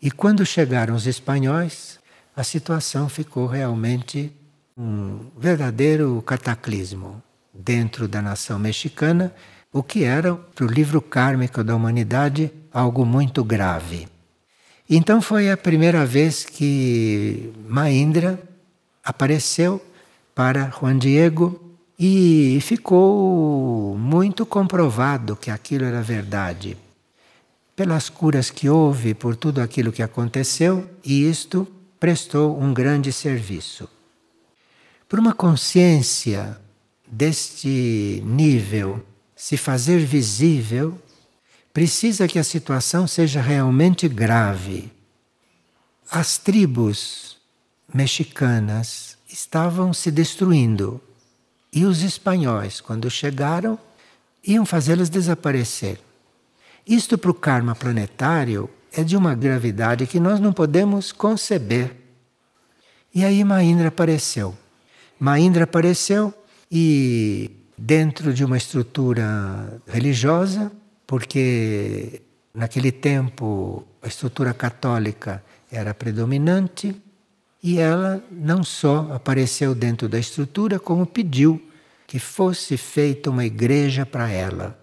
E 0.00 0.12
quando 0.12 0.46
chegaram 0.46 0.94
os 0.94 1.08
espanhóis, 1.08 1.98
a 2.36 2.44
situação 2.44 3.08
ficou 3.08 3.48
realmente 3.48 4.32
um 4.78 5.26
verdadeiro 5.36 6.22
cataclismo 6.24 7.20
dentro 7.52 8.06
da 8.06 8.22
nação 8.22 8.60
mexicana, 8.60 9.34
o 9.72 9.82
que 9.82 10.04
era, 10.04 10.36
para 10.36 10.66
o 10.66 10.70
livro 10.70 11.02
kármico 11.02 11.64
da 11.64 11.74
humanidade, 11.74 12.52
algo 12.72 13.04
muito 13.04 13.42
grave. 13.42 14.06
Então 14.92 15.22
foi 15.22 15.48
a 15.48 15.56
primeira 15.56 16.04
vez 16.04 16.44
que 16.44 17.52
Maindra 17.68 18.42
apareceu 19.04 19.80
para 20.34 20.68
Juan 20.68 20.98
Diego 20.98 21.76
e 21.96 22.58
ficou 22.60 23.96
muito 23.96 24.44
comprovado 24.44 25.36
que 25.36 25.48
aquilo 25.48 25.84
era 25.84 26.02
verdade. 26.02 26.76
Pelas 27.76 28.08
curas 28.08 28.50
que 28.50 28.68
houve, 28.68 29.14
por 29.14 29.36
tudo 29.36 29.60
aquilo 29.60 29.92
que 29.92 30.02
aconteceu, 30.02 30.90
e 31.04 31.30
isto 31.30 31.68
prestou 32.00 32.60
um 32.60 32.74
grande 32.74 33.12
serviço. 33.12 33.88
Por 35.08 35.20
uma 35.20 35.32
consciência 35.32 36.58
deste 37.06 38.20
nível 38.26 39.00
se 39.36 39.56
fazer 39.56 40.00
visível, 40.00 40.98
precisa 41.72 42.26
que 42.26 42.38
a 42.38 42.44
situação 42.44 43.06
seja 43.06 43.40
realmente 43.40 44.08
grave. 44.08 44.90
As 46.10 46.38
tribos 46.38 47.38
mexicanas 47.92 49.16
estavam 49.28 49.92
se 49.92 50.10
destruindo. 50.10 51.00
E 51.72 51.84
os 51.84 52.02
espanhóis, 52.02 52.80
quando 52.80 53.08
chegaram, 53.08 53.78
iam 54.44 54.66
fazê-las 54.66 55.08
desaparecer. 55.08 56.00
Isto 56.86 57.16
para 57.16 57.30
o 57.30 57.34
karma 57.34 57.74
planetário 57.74 58.68
é 58.92 59.04
de 59.04 59.16
uma 59.16 59.34
gravidade 59.34 60.06
que 60.06 60.18
nós 60.18 60.40
não 60.40 60.52
podemos 60.52 61.12
conceber. 61.12 61.94
E 63.14 63.24
aí 63.24 63.44
Maindra 63.44 63.88
apareceu. 63.88 64.56
Maindra 65.18 65.64
apareceu 65.64 66.34
e 66.70 67.50
dentro 67.76 68.32
de 68.32 68.44
uma 68.44 68.56
estrutura 68.56 69.80
religiosa, 69.86 70.72
porque 71.10 72.22
naquele 72.54 72.92
tempo 72.92 73.84
a 74.00 74.06
estrutura 74.06 74.54
católica 74.54 75.42
era 75.68 75.92
predominante, 75.92 76.94
e 77.60 77.80
ela 77.80 78.22
não 78.30 78.62
só 78.62 79.10
apareceu 79.12 79.74
dentro 79.74 80.08
da 80.08 80.20
estrutura, 80.20 80.78
como 80.78 81.04
pediu 81.04 81.60
que 82.06 82.20
fosse 82.20 82.76
feita 82.76 83.28
uma 83.28 83.44
igreja 83.44 84.06
para 84.06 84.30
ela. 84.30 84.78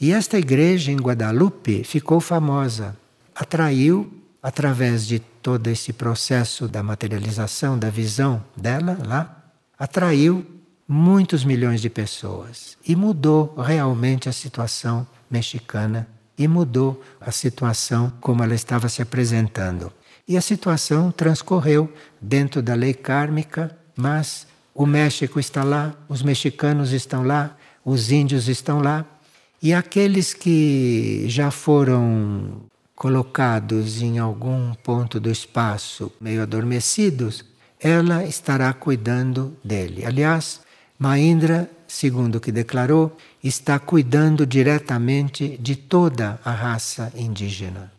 E 0.00 0.12
esta 0.12 0.38
igreja 0.38 0.92
em 0.92 0.96
Guadalupe 0.98 1.82
ficou 1.82 2.20
famosa, 2.20 2.96
atraiu, 3.34 4.08
através 4.40 5.04
de 5.04 5.18
todo 5.18 5.66
esse 5.66 5.92
processo 5.92 6.68
da 6.68 6.80
materialização 6.80 7.76
da 7.76 7.90
visão 7.90 8.40
dela 8.56 8.96
lá, 9.04 9.50
atraiu 9.76 10.46
muitos 10.86 11.44
milhões 11.44 11.80
de 11.80 11.90
pessoas 11.90 12.78
e 12.86 12.94
mudou 12.94 13.52
realmente 13.56 14.28
a 14.28 14.32
situação 14.32 15.04
mexicana 15.30 16.06
e 16.38 16.46
mudou 16.46 17.02
a 17.20 17.30
situação 17.30 18.12
como 18.20 18.42
ela 18.42 18.54
estava 18.54 18.88
se 18.88 19.00
apresentando. 19.00 19.92
E 20.28 20.36
a 20.36 20.40
situação 20.40 21.10
transcorreu 21.10 21.92
dentro 22.20 22.60
da 22.60 22.74
lei 22.74 22.92
kármica, 22.92 23.76
mas 23.96 24.46
o 24.74 24.84
México 24.84 25.38
está 25.40 25.62
lá, 25.62 25.94
os 26.08 26.22
mexicanos 26.22 26.92
estão 26.92 27.22
lá, 27.22 27.56
os 27.84 28.10
índios 28.10 28.48
estão 28.48 28.80
lá, 28.80 29.04
e 29.62 29.72
aqueles 29.72 30.34
que 30.34 31.24
já 31.28 31.50
foram 31.50 32.60
colocados 32.94 34.02
em 34.02 34.18
algum 34.18 34.74
ponto 34.74 35.18
do 35.20 35.30
espaço, 35.30 36.12
meio 36.20 36.42
adormecidos, 36.42 37.44
ela 37.80 38.24
estará 38.24 38.72
cuidando 38.72 39.56
dele. 39.62 40.04
Aliás, 40.04 40.60
Maindra, 40.98 41.70
segundo 41.96 42.36
o 42.36 42.40
que 42.40 42.52
declarou, 42.52 43.16
está 43.42 43.78
cuidando 43.78 44.46
diretamente 44.46 45.56
de 45.58 45.74
toda 45.74 46.38
a 46.44 46.50
raça 46.50 47.10
indígena. 47.16 47.90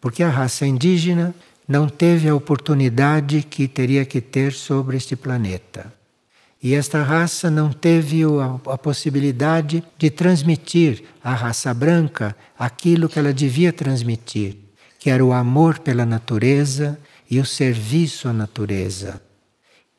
Porque 0.00 0.24
a 0.24 0.28
raça 0.28 0.66
indígena 0.66 1.32
não 1.68 1.88
teve 1.88 2.28
a 2.28 2.34
oportunidade 2.34 3.42
que 3.42 3.68
teria 3.68 4.04
que 4.04 4.20
ter 4.20 4.52
sobre 4.52 4.96
este 4.96 5.14
planeta. 5.14 5.92
E 6.60 6.74
esta 6.74 7.04
raça 7.04 7.48
não 7.48 7.72
teve 7.72 8.22
a, 8.24 8.76
possibilidade 8.76 9.84
de 9.96 10.10
transmitir 10.10 11.04
à 11.22 11.32
raça 11.32 11.72
branca 11.72 12.34
aquilo 12.58 13.08
que 13.08 13.18
ela 13.18 13.32
devia 13.32 13.72
transmitir, 13.72 14.56
que 14.98 15.08
era 15.08 15.24
o 15.24 15.32
amor 15.32 15.78
pela 15.78 16.04
natureza 16.04 16.98
e 17.30 17.38
o 17.38 17.46
serviço 17.46 18.28
à 18.28 18.32
natureza. 18.32 19.29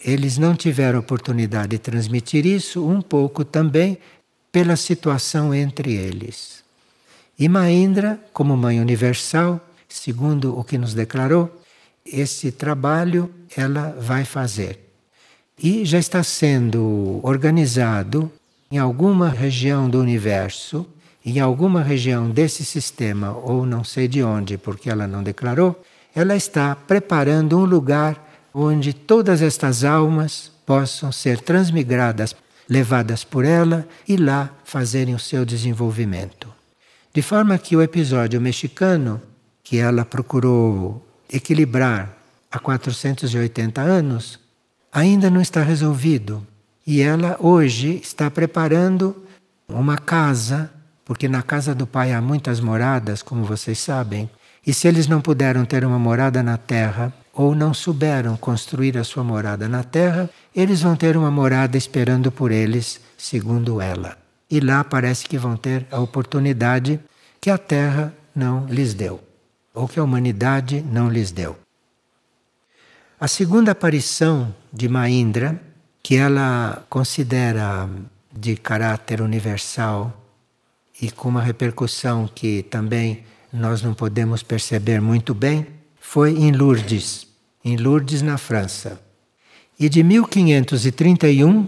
Eles 0.03 0.37
não 0.37 0.55
tiveram 0.55 0.99
oportunidade 0.99 1.69
de 1.69 1.77
transmitir 1.77 2.45
isso, 2.45 2.87
um 2.87 3.01
pouco 3.01 3.45
também 3.45 3.97
pela 4.51 4.75
situação 4.75 5.53
entre 5.53 5.93
eles. 5.93 6.63
E 7.37 7.47
Maindra, 7.47 8.19
como 8.33 8.57
mãe 8.57 8.79
universal, 8.79 9.59
segundo 9.87 10.57
o 10.57 10.63
que 10.63 10.77
nos 10.77 10.93
declarou, 10.93 11.61
esse 12.05 12.51
trabalho 12.51 13.31
ela 13.55 13.95
vai 13.99 14.25
fazer. 14.25 14.79
E 15.61 15.85
já 15.85 15.99
está 15.99 16.23
sendo 16.23 17.19
organizado 17.23 18.31
em 18.71 18.77
alguma 18.77 19.29
região 19.29 19.89
do 19.89 19.99
universo, 19.99 20.87
em 21.23 21.39
alguma 21.39 21.83
região 21.83 22.29
desse 22.29 22.65
sistema, 22.65 23.31
ou 23.37 23.65
não 23.65 23.83
sei 23.83 24.07
de 24.07 24.23
onde, 24.23 24.57
porque 24.57 24.89
ela 24.89 25.05
não 25.05 25.21
declarou, 25.21 25.79
ela 26.15 26.35
está 26.35 26.75
preparando 26.75 27.59
um 27.59 27.65
lugar 27.65 28.30
onde 28.53 28.93
todas 28.93 29.41
estas 29.41 29.83
almas 29.83 30.51
possam 30.65 31.11
ser 31.11 31.39
transmigradas, 31.39 32.35
levadas 32.67 33.23
por 33.23 33.45
ela 33.45 33.87
e 34.07 34.15
lá 34.17 34.49
fazerem 34.63 35.13
o 35.15 35.19
seu 35.19 35.45
desenvolvimento. 35.45 36.47
De 37.13 37.21
forma 37.21 37.57
que 37.57 37.75
o 37.75 37.81
episódio 37.81 38.39
mexicano, 38.39 39.21
que 39.63 39.77
ela 39.77 40.05
procurou 40.05 41.05
equilibrar 41.31 42.17
há 42.51 42.59
480 42.59 43.81
anos, 43.81 44.39
ainda 44.91 45.29
não 45.29 45.41
está 45.41 45.61
resolvido. 45.61 46.45
E 46.85 47.01
ela 47.01 47.37
hoje 47.39 47.99
está 48.01 48.29
preparando 48.31 49.15
uma 49.67 49.97
casa, 49.97 50.71
porque 51.05 51.27
na 51.27 51.41
casa 51.41 51.75
do 51.75 51.85
pai 51.85 52.13
há 52.13 52.21
muitas 52.21 52.59
moradas, 52.59 53.21
como 53.21 53.43
vocês 53.43 53.79
sabem, 53.79 54.29
e 54.65 54.73
se 54.73 54.87
eles 54.87 55.07
não 55.07 55.21
puderam 55.21 55.65
ter 55.65 55.83
uma 55.85 55.97
morada 55.97 56.43
na 56.43 56.57
terra, 56.57 57.13
ou 57.41 57.55
não 57.55 57.73
souberam 57.73 58.37
construir 58.37 58.95
a 58.99 59.03
sua 59.03 59.23
morada 59.23 59.67
na 59.67 59.83
terra, 59.83 60.29
eles 60.55 60.81
vão 60.81 60.95
ter 60.95 61.17
uma 61.17 61.31
morada 61.31 61.75
esperando 61.75 62.31
por 62.31 62.51
eles, 62.51 63.01
segundo 63.17 63.81
ela. 63.81 64.15
E 64.49 64.59
lá 64.59 64.83
parece 64.83 65.25
que 65.25 65.39
vão 65.39 65.57
ter 65.57 65.87
a 65.89 65.99
oportunidade 65.99 66.99
que 67.39 67.49
a 67.49 67.57
terra 67.57 68.13
não 68.35 68.67
lhes 68.67 68.93
deu 68.93 69.19
ou 69.73 69.87
que 69.87 69.99
a 69.99 70.03
humanidade 70.03 70.81
não 70.81 71.09
lhes 71.09 71.31
deu. 71.31 71.57
A 73.19 73.27
segunda 73.27 73.71
aparição 73.71 74.53
de 74.71 74.87
Maindra, 74.87 75.59
que 76.03 76.17
ela 76.17 76.85
considera 76.89 77.89
de 78.31 78.55
caráter 78.55 79.19
universal 79.19 80.13
e 81.01 81.09
com 81.09 81.29
uma 81.29 81.41
repercussão 81.41 82.29
que 82.33 82.63
também 82.63 83.23
nós 83.51 83.81
não 83.81 83.95
podemos 83.95 84.43
perceber 84.43 85.01
muito 85.01 85.33
bem, 85.33 85.65
foi 85.99 86.31
em 86.37 86.51
Lourdes, 86.51 87.30
em 87.63 87.77
Lourdes, 87.77 88.21
na 88.21 88.37
França. 88.37 88.99
E 89.79 89.87
de 89.89 90.03
1531, 90.03 91.67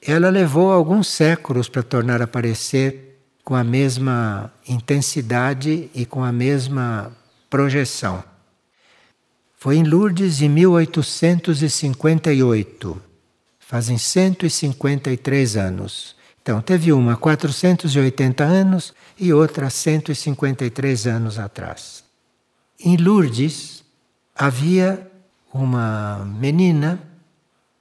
ela 0.00 0.30
levou 0.30 0.70
alguns 0.70 1.08
séculos 1.08 1.68
para 1.68 1.82
tornar 1.82 2.20
a 2.20 2.24
aparecer 2.24 3.18
com 3.44 3.54
a 3.54 3.64
mesma 3.64 4.52
intensidade 4.68 5.90
e 5.94 6.04
com 6.04 6.22
a 6.22 6.30
mesma 6.30 7.10
projeção. 7.48 8.22
Foi 9.56 9.76
em 9.76 9.82
Lourdes 9.82 10.42
em 10.42 10.48
1858. 10.48 13.02
Fazem 13.58 13.98
153 13.98 15.56
anos. 15.56 16.16
Então, 16.40 16.60
teve 16.60 16.92
uma 16.92 17.14
há 17.14 17.16
480 17.16 18.44
anos 18.44 18.94
e 19.18 19.32
outra 19.32 19.66
há 19.66 19.70
153 19.70 21.06
anos 21.06 21.38
atrás. 21.38 22.04
Em 22.78 22.96
Lourdes 22.96 23.82
havia 24.34 25.07
uma 25.52 26.24
menina 26.24 27.00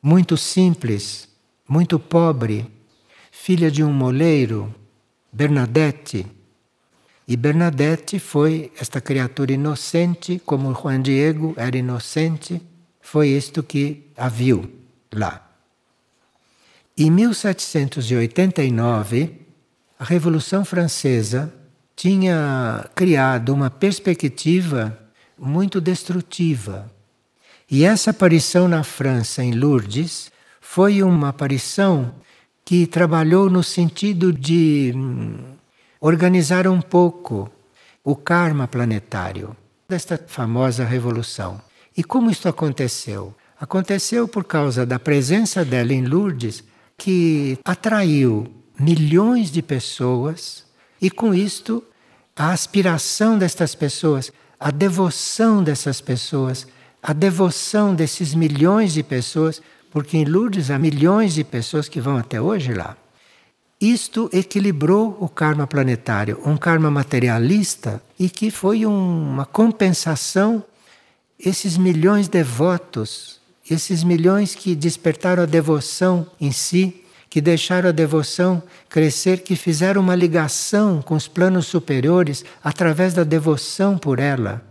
muito 0.02 0.38
simples, 0.38 1.28
muito 1.68 2.00
pobre, 2.00 2.66
filha 3.32 3.70
de 3.70 3.84
um 3.84 3.92
moleiro, 3.92 4.74
Bernadette, 5.32 6.26
e 7.28 7.36
Bernadette 7.36 8.20
foi 8.20 8.72
esta 8.80 9.02
criatura 9.02 9.52
inocente, 9.52 10.42
como 10.46 10.74
Juan 10.74 11.02
Diego 11.02 11.54
era 11.58 11.78
inocente, 11.78 12.62
foi 13.02 13.28
isto 13.28 13.62
que 13.62 14.06
a 14.16 14.30
viu 14.30 14.72
lá. 15.14 15.46
Em 16.98 17.12
1789, 17.12 19.42
a 20.00 20.06
Revolução 20.06 20.64
Francesa 20.64 21.54
tinha 21.98 22.90
criado 22.96 23.54
uma 23.54 23.70
perspectiva 23.70 24.98
muito 25.38 25.82
destrutiva. 25.82 26.90
E 27.70 27.84
essa 27.84 28.12
aparição 28.12 28.68
na 28.68 28.82
França, 28.82 29.44
em 29.44 29.52
Lourdes, 29.52 30.32
foi 30.62 31.04
uma 31.04 31.30
aparição 31.30 32.14
que 32.64 32.88
trabalhou 32.88 33.50
no 33.50 33.62
sentido 33.62 34.32
de 34.32 34.94
hum, 34.96 35.38
organizar 36.00 36.68
um 36.68 36.82
pouco 36.82 37.52
o 38.04 38.16
karma 38.16 38.68
planetário 38.68 39.56
desta 39.88 40.18
famosa 40.28 40.86
revolução. 40.86 41.62
E 41.96 42.04
como 42.04 42.32
isto 42.32 42.48
aconteceu? 42.48 43.36
Aconteceu 43.60 44.28
por 44.28 44.46
causa 44.46 44.86
da 44.86 44.98
presença 44.98 45.66
dela 45.66 45.94
em 45.94 46.06
Lourdes, 46.06 46.64
que 46.98 47.60
atraiu 47.66 48.48
milhões 48.80 49.52
de 49.52 49.62
pessoas, 49.62 50.64
e 51.02 51.10
com 51.10 51.34
isto 51.34 51.84
a 52.36 52.52
aspiração 52.52 53.38
destas 53.38 53.76
pessoas, 53.76 54.32
a 54.60 54.72
devoção 54.72 55.64
dessas 55.64 56.00
pessoas, 56.00 56.68
a 57.08 57.14
devoção 57.14 57.96
desses 57.96 58.36
milhões 58.36 58.92
de 58.92 59.02
pessoas, 59.02 59.62
porque 59.90 60.18
em 60.18 60.26
Lourdes 60.26 60.70
há 60.70 60.78
milhões 60.78 61.34
de 61.34 61.42
pessoas 61.42 61.88
que 61.88 62.02
vão 62.02 62.18
até 62.18 62.42
hoje 62.42 62.74
lá. 62.74 62.98
Isto 63.80 64.30
equilibrou 64.34 65.18
o 65.22 65.30
karma 65.30 65.66
planetário, 65.66 66.38
um 66.46 66.58
karma 66.58 66.92
materialista 66.92 68.04
e 68.20 68.30
que 68.30 68.52
foi 68.52 68.86
um, 68.86 69.32
uma 69.32 69.46
compensação. 69.46 70.62
Esses 71.40 71.78
milhões 71.78 72.26
de 72.26 72.34
devotos, 72.34 73.40
esses 73.72 74.04
milhões 74.04 74.54
que 74.54 74.76
despertaram 74.76 75.44
a 75.44 75.46
devoção 75.46 76.28
em 76.42 76.52
si, 76.52 77.06
que 77.30 77.40
deixaram 77.40 77.88
a 77.88 77.94
devoção 77.94 78.62
crescer, 78.90 79.44
que 79.44 79.56
fizeram 79.56 80.02
uma 80.02 80.16
ligação 80.16 81.02
com 81.02 81.16
os 81.16 81.26
planos 81.26 81.68
superiores 81.68 82.44
através 82.62 83.14
da 83.14 83.24
devoção 83.24 83.98
por 83.98 84.20
ela. 84.20 84.67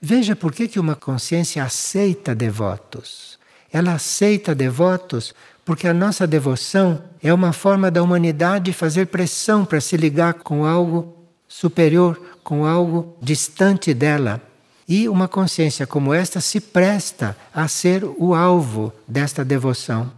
Veja 0.00 0.36
por 0.36 0.52
que, 0.52 0.68
que 0.68 0.78
uma 0.78 0.94
consciência 0.94 1.62
aceita 1.62 2.34
devotos. 2.34 3.38
ela 3.70 3.92
aceita 3.92 4.54
devotos 4.54 5.34
porque 5.64 5.86
a 5.86 5.92
nossa 5.92 6.26
devoção 6.26 7.02
é 7.22 7.34
uma 7.34 7.52
forma 7.52 7.90
da 7.90 8.02
humanidade 8.02 8.72
fazer 8.72 9.08
pressão 9.08 9.66
para 9.66 9.82
se 9.82 9.98
ligar 9.98 10.32
com 10.32 10.64
algo 10.64 11.14
superior, 11.46 12.18
com 12.42 12.64
algo 12.64 13.14
distante 13.20 13.92
dela. 13.92 14.40
E 14.88 15.06
uma 15.06 15.28
consciência 15.28 15.86
como 15.86 16.14
esta 16.14 16.40
se 16.40 16.58
presta 16.60 17.36
a 17.52 17.68
ser 17.68 18.02
o 18.02 18.34
alvo 18.34 18.90
desta 19.06 19.44
devoção. 19.44 20.10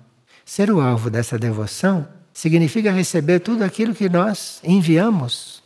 Ser 0.44 0.70
o 0.70 0.80
alvo 0.80 1.10
dessa 1.10 1.36
devoção 1.36 2.06
significa 2.32 2.92
receber 2.92 3.40
tudo 3.40 3.64
aquilo 3.64 3.92
que 3.92 4.08
nós 4.08 4.60
enviamos. 4.62 5.60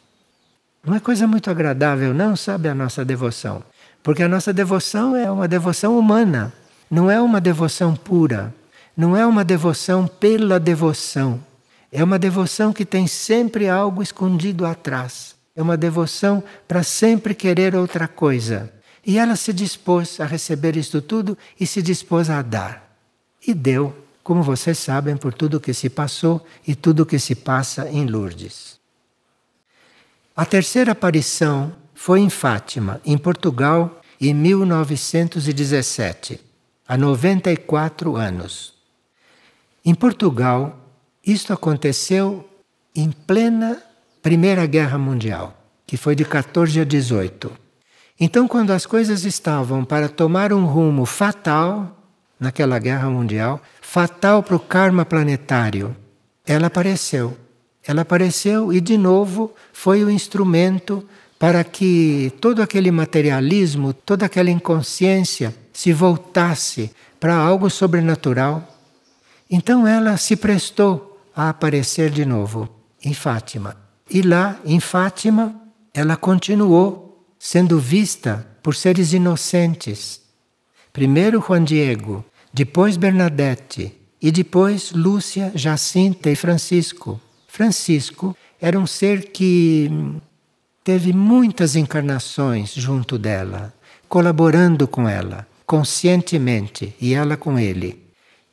Não 0.82 0.94
é 0.94 1.00
coisa 1.00 1.26
muito 1.26 1.50
agradável, 1.50 2.14
não, 2.14 2.34
sabe, 2.34 2.68
a 2.68 2.74
nossa 2.74 3.04
devoção. 3.04 3.62
Porque 4.04 4.22
a 4.22 4.28
nossa 4.28 4.52
devoção 4.52 5.16
é 5.16 5.30
uma 5.30 5.48
devoção 5.48 5.98
humana, 5.98 6.52
não 6.90 7.10
é 7.10 7.18
uma 7.18 7.40
devoção 7.40 7.96
pura, 7.96 8.54
não 8.94 9.16
é 9.16 9.26
uma 9.26 9.42
devoção 9.42 10.06
pela 10.06 10.60
devoção. 10.60 11.42
É 11.90 12.04
uma 12.04 12.18
devoção 12.18 12.70
que 12.70 12.84
tem 12.84 13.06
sempre 13.06 13.66
algo 13.66 14.02
escondido 14.02 14.66
atrás. 14.66 15.34
É 15.56 15.62
uma 15.62 15.76
devoção 15.76 16.44
para 16.68 16.82
sempre 16.82 17.34
querer 17.34 17.74
outra 17.74 18.06
coisa. 18.06 18.70
E 19.06 19.16
ela 19.16 19.36
se 19.36 19.54
dispôs 19.54 20.20
a 20.20 20.26
receber 20.26 20.76
isto 20.76 21.00
tudo 21.00 21.38
e 21.58 21.66
se 21.66 21.80
dispôs 21.80 22.28
a 22.28 22.42
dar. 22.42 22.94
E 23.46 23.54
deu, 23.54 23.96
como 24.22 24.42
vocês 24.42 24.78
sabem, 24.78 25.16
por 25.16 25.32
tudo 25.32 25.60
que 25.60 25.72
se 25.72 25.88
passou 25.88 26.44
e 26.66 26.74
tudo 26.74 27.06
que 27.06 27.18
se 27.18 27.34
passa 27.34 27.88
em 27.88 28.04
Lourdes. 28.04 28.78
A 30.36 30.44
terceira 30.44 30.92
aparição 30.92 31.72
foi 31.94 32.20
em 32.20 32.28
Fátima, 32.28 33.00
em 33.04 33.16
Portugal, 33.16 34.00
em 34.20 34.34
1917, 34.34 36.40
há 36.86 36.96
94 36.96 38.16
anos. 38.16 38.74
Em 39.84 39.94
Portugal, 39.94 40.78
isto 41.24 41.52
aconteceu 41.52 42.48
em 42.94 43.10
plena 43.10 43.82
Primeira 44.22 44.66
Guerra 44.66 44.98
Mundial, 44.98 45.56
que 45.86 45.96
foi 45.96 46.14
de 46.14 46.24
14 46.24 46.80
a 46.80 46.84
18. 46.84 47.50
Então, 48.18 48.46
quando 48.46 48.70
as 48.70 48.86
coisas 48.86 49.24
estavam 49.24 49.84
para 49.84 50.08
tomar 50.08 50.52
um 50.52 50.64
rumo 50.64 51.04
fatal 51.04 51.98
naquela 52.38 52.78
guerra 52.78 53.10
mundial, 53.10 53.60
fatal 53.80 54.42
para 54.42 54.56
o 54.56 54.60
karma 54.60 55.04
planetário, 55.04 55.96
ela 56.46 56.68
apareceu. 56.68 57.36
Ela 57.86 58.02
apareceu 58.02 58.72
e, 58.72 58.80
de 58.80 58.96
novo, 58.96 59.52
foi 59.72 60.04
o 60.04 60.10
instrumento 60.10 61.06
para 61.44 61.62
que 61.62 62.32
todo 62.40 62.62
aquele 62.62 62.90
materialismo, 62.90 63.92
toda 63.92 64.24
aquela 64.24 64.48
inconsciência 64.48 65.54
se 65.74 65.92
voltasse 65.92 66.90
para 67.20 67.36
algo 67.36 67.68
sobrenatural. 67.68 68.66
Então 69.50 69.86
ela 69.86 70.16
se 70.16 70.36
prestou 70.36 71.20
a 71.36 71.50
aparecer 71.50 72.08
de 72.08 72.24
novo 72.24 72.66
em 73.04 73.12
Fátima. 73.12 73.76
E 74.08 74.22
lá, 74.22 74.58
em 74.64 74.80
Fátima, 74.80 75.54
ela 75.92 76.16
continuou 76.16 77.22
sendo 77.38 77.78
vista 77.78 78.46
por 78.62 78.74
seres 78.74 79.12
inocentes. 79.12 80.22
Primeiro 80.94 81.44
Juan 81.46 81.62
Diego, 81.62 82.24
depois 82.54 82.96
Bernadette 82.96 83.92
e 84.18 84.32
depois 84.32 84.92
Lúcia, 84.92 85.52
Jacinta 85.54 86.30
e 86.30 86.36
Francisco. 86.36 87.20
Francisco 87.46 88.34
era 88.58 88.78
um 88.78 88.86
ser 88.86 89.30
que 89.30 89.90
teve 90.84 91.14
muitas 91.14 91.74
encarnações 91.74 92.74
junto 92.74 93.18
dela, 93.18 93.72
colaborando 94.06 94.86
com 94.86 95.08
ela, 95.08 95.48
conscientemente, 95.66 96.94
e 97.00 97.14
ela 97.14 97.38
com 97.38 97.58
ele. 97.58 98.04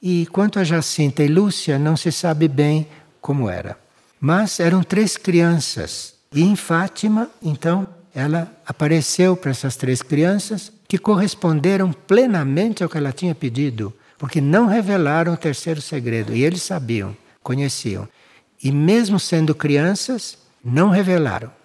E 0.02 0.26
quanto 0.28 0.58
a 0.58 0.64
Jacinta 0.64 1.22
e 1.22 1.28
Lúcia, 1.28 1.78
não 1.78 1.98
se 1.98 2.10
sabe 2.10 2.48
bem 2.48 2.88
como 3.20 3.50
era. 3.50 3.78
Mas 4.20 4.62
eram 4.62 4.82
três 4.82 5.18
crianças. 5.18 6.16
E 6.34 6.42
em 6.42 6.56
Fátima, 6.56 7.30
então, 7.44 7.86
ela 8.16 8.50
apareceu 8.66 9.36
para 9.36 9.52
essas 9.52 9.76
três 9.76 10.02
crianças 10.02 10.72
que 10.88 10.98
corresponderam 10.98 11.92
plenamente 11.92 12.82
ao 12.82 12.90
que 12.90 12.98
ela 12.98 13.12
tinha 13.12 13.36
pedido, 13.36 13.94
porque 14.18 14.40
não 14.40 14.68
revelaram 14.68 15.34
o 15.34 15.38
terceiro 15.38 15.82
segredo 15.82 16.34
e 16.34 16.44
eles 16.44 16.64
sabiam, 16.64 17.16
conheciam. 17.44 18.08
E 18.64 18.72
mesmo 18.72 19.20
sendo 19.20 19.54
crianças, 19.54 20.38
não 20.64 20.90
revelaram. 20.90 21.61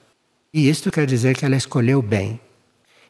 E 0.52 0.68
isto 0.68 0.90
quer 0.90 1.06
dizer 1.06 1.36
que 1.36 1.44
ela 1.44 1.56
escolheu 1.56 2.00
bem. 2.00 2.40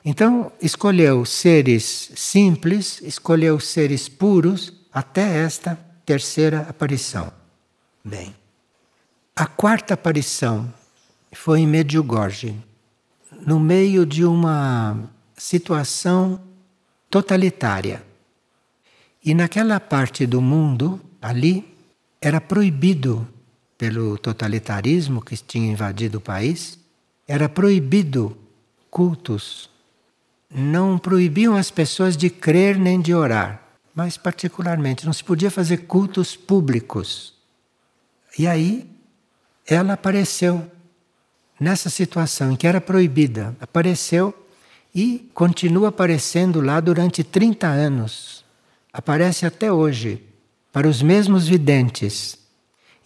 Então, 0.05 0.53
escolheu 0.63 1.25
seres 1.25 2.13
simples, 2.15 3.01
escolheu 3.03 3.59
seres 3.59 4.09
puros 4.09 4.73
até 4.93 5.45
esta 5.45 5.79
terceira 6.05 6.61
aparição. 6.69 7.33
Bem, 8.05 8.35
a 9.35 9.47
quarta 9.47 9.95
aparição 9.95 10.73
foi 11.33 11.61
em 11.61 11.67
Medjugorje 11.67 12.55
no 13.45 13.61
meio 13.61 14.07
de 14.07 14.25
uma 14.25 14.97
situação 15.37 16.41
totalitária. 17.11 18.03
E 19.25 19.35
naquela 19.35 19.79
parte 19.81 20.27
do 20.27 20.41
mundo, 20.41 21.01
ali, 21.21 21.65
era 22.21 22.41
proibido, 22.41 23.27
pelo 23.77 24.17
totalitarismo 24.17 25.21
que 25.21 25.37
tinha 25.37 25.71
invadido 25.71 26.19
o 26.19 26.21
país, 26.21 26.79
era 27.27 27.49
proibido 27.49 28.37
cultos. 28.91 29.69
Não 30.51 30.99
proibiam 30.99 31.57
as 31.57 31.71
pessoas 31.71 32.17
de 32.17 32.31
crer 32.31 32.79
nem 32.79 33.01
de 33.01 33.13
orar, 33.13 33.63
mas, 33.95 34.17
particularmente, 34.17 35.05
não 35.05 35.13
se 35.13 35.25
podia 35.25 35.51
fazer 35.51 35.79
cultos 35.79 36.37
públicos. 36.37 37.35
E 38.39 38.47
aí, 38.47 38.89
ela 39.67 39.95
apareceu 39.95 40.71
nessa 41.59 41.91
situação 41.91 42.53
em 42.53 42.57
que 42.57 42.67
era 42.67 42.81
proibida, 42.81 43.57
apareceu 43.61 44.33
e 44.95 45.29
continua 45.35 45.89
aparecendo 45.89 46.61
lá 46.61 46.79
durante 46.81 47.25
30 47.25 47.67
anos. 47.67 48.45
Aparece 48.93 49.45
até 49.45 49.71
hoje, 49.73 50.23
para 50.73 50.89
os 50.89 51.03
mesmos 51.03 51.49
videntes. 51.49 52.39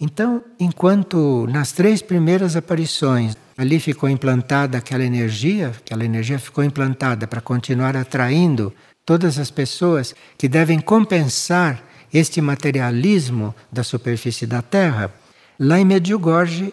Então, 0.01 0.43
enquanto 0.59 1.47
nas 1.49 1.73
três 1.73 2.01
primeiras 2.01 2.57
aparições 2.57 3.37
ali 3.57 3.79
ficou 3.79 4.09
implantada 4.09 4.79
aquela 4.79 5.05
energia, 5.05 5.69
aquela 5.69 6.05
energia 6.05 6.39
ficou 6.39 6.65
implantada 6.65 7.27
para 7.27 7.43
continuar 7.43 7.95
atraindo 7.95 8.73
todas 9.05 9.39
as 9.39 9.51
pessoas 9.51 10.15
que 10.39 10.49
devem 10.49 10.81
compensar 10.81 11.83
este 12.13 12.41
materialismo 12.41 13.55
da 13.71 13.85
superfície 13.85 14.47
da 14.47 14.63
Terra, 14.63 15.13
lá 15.59 15.79
em 15.79 15.85
Medjugorje 15.85 16.73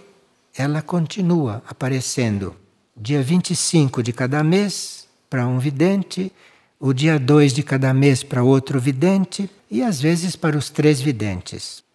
ela 0.57 0.81
continua 0.81 1.61
aparecendo. 1.67 2.55
Dia 2.95 3.21
25 3.21 4.01
de 4.01 4.13
cada 4.13 4.43
mês 4.43 5.07
para 5.29 5.45
um 5.45 5.59
vidente, 5.59 6.31
o 6.79 6.93
dia 6.93 7.19
2 7.19 7.53
de 7.53 7.61
cada 7.61 7.93
mês 7.93 8.23
para 8.23 8.43
outro 8.43 8.79
vidente 8.79 9.49
e 9.69 9.83
às 9.83 9.99
vezes 9.99 10.35
para 10.35 10.57
os 10.57 10.69
três 10.69 11.01
videntes. 11.01 11.86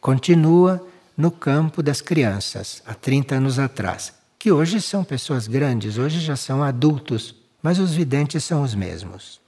Continua 0.00 0.86
no 1.16 1.30
campo 1.30 1.82
das 1.82 2.00
crianças, 2.00 2.82
há 2.86 2.94
30 2.94 3.36
anos 3.36 3.58
atrás, 3.58 4.12
que 4.38 4.52
hoje 4.52 4.80
são 4.80 5.02
pessoas 5.02 5.46
grandes, 5.48 5.98
hoje 5.98 6.20
já 6.20 6.36
são 6.36 6.62
adultos, 6.62 7.34
mas 7.62 7.78
os 7.78 7.94
videntes 7.94 8.44
são 8.44 8.62
os 8.62 8.74
mesmos. 8.74 9.40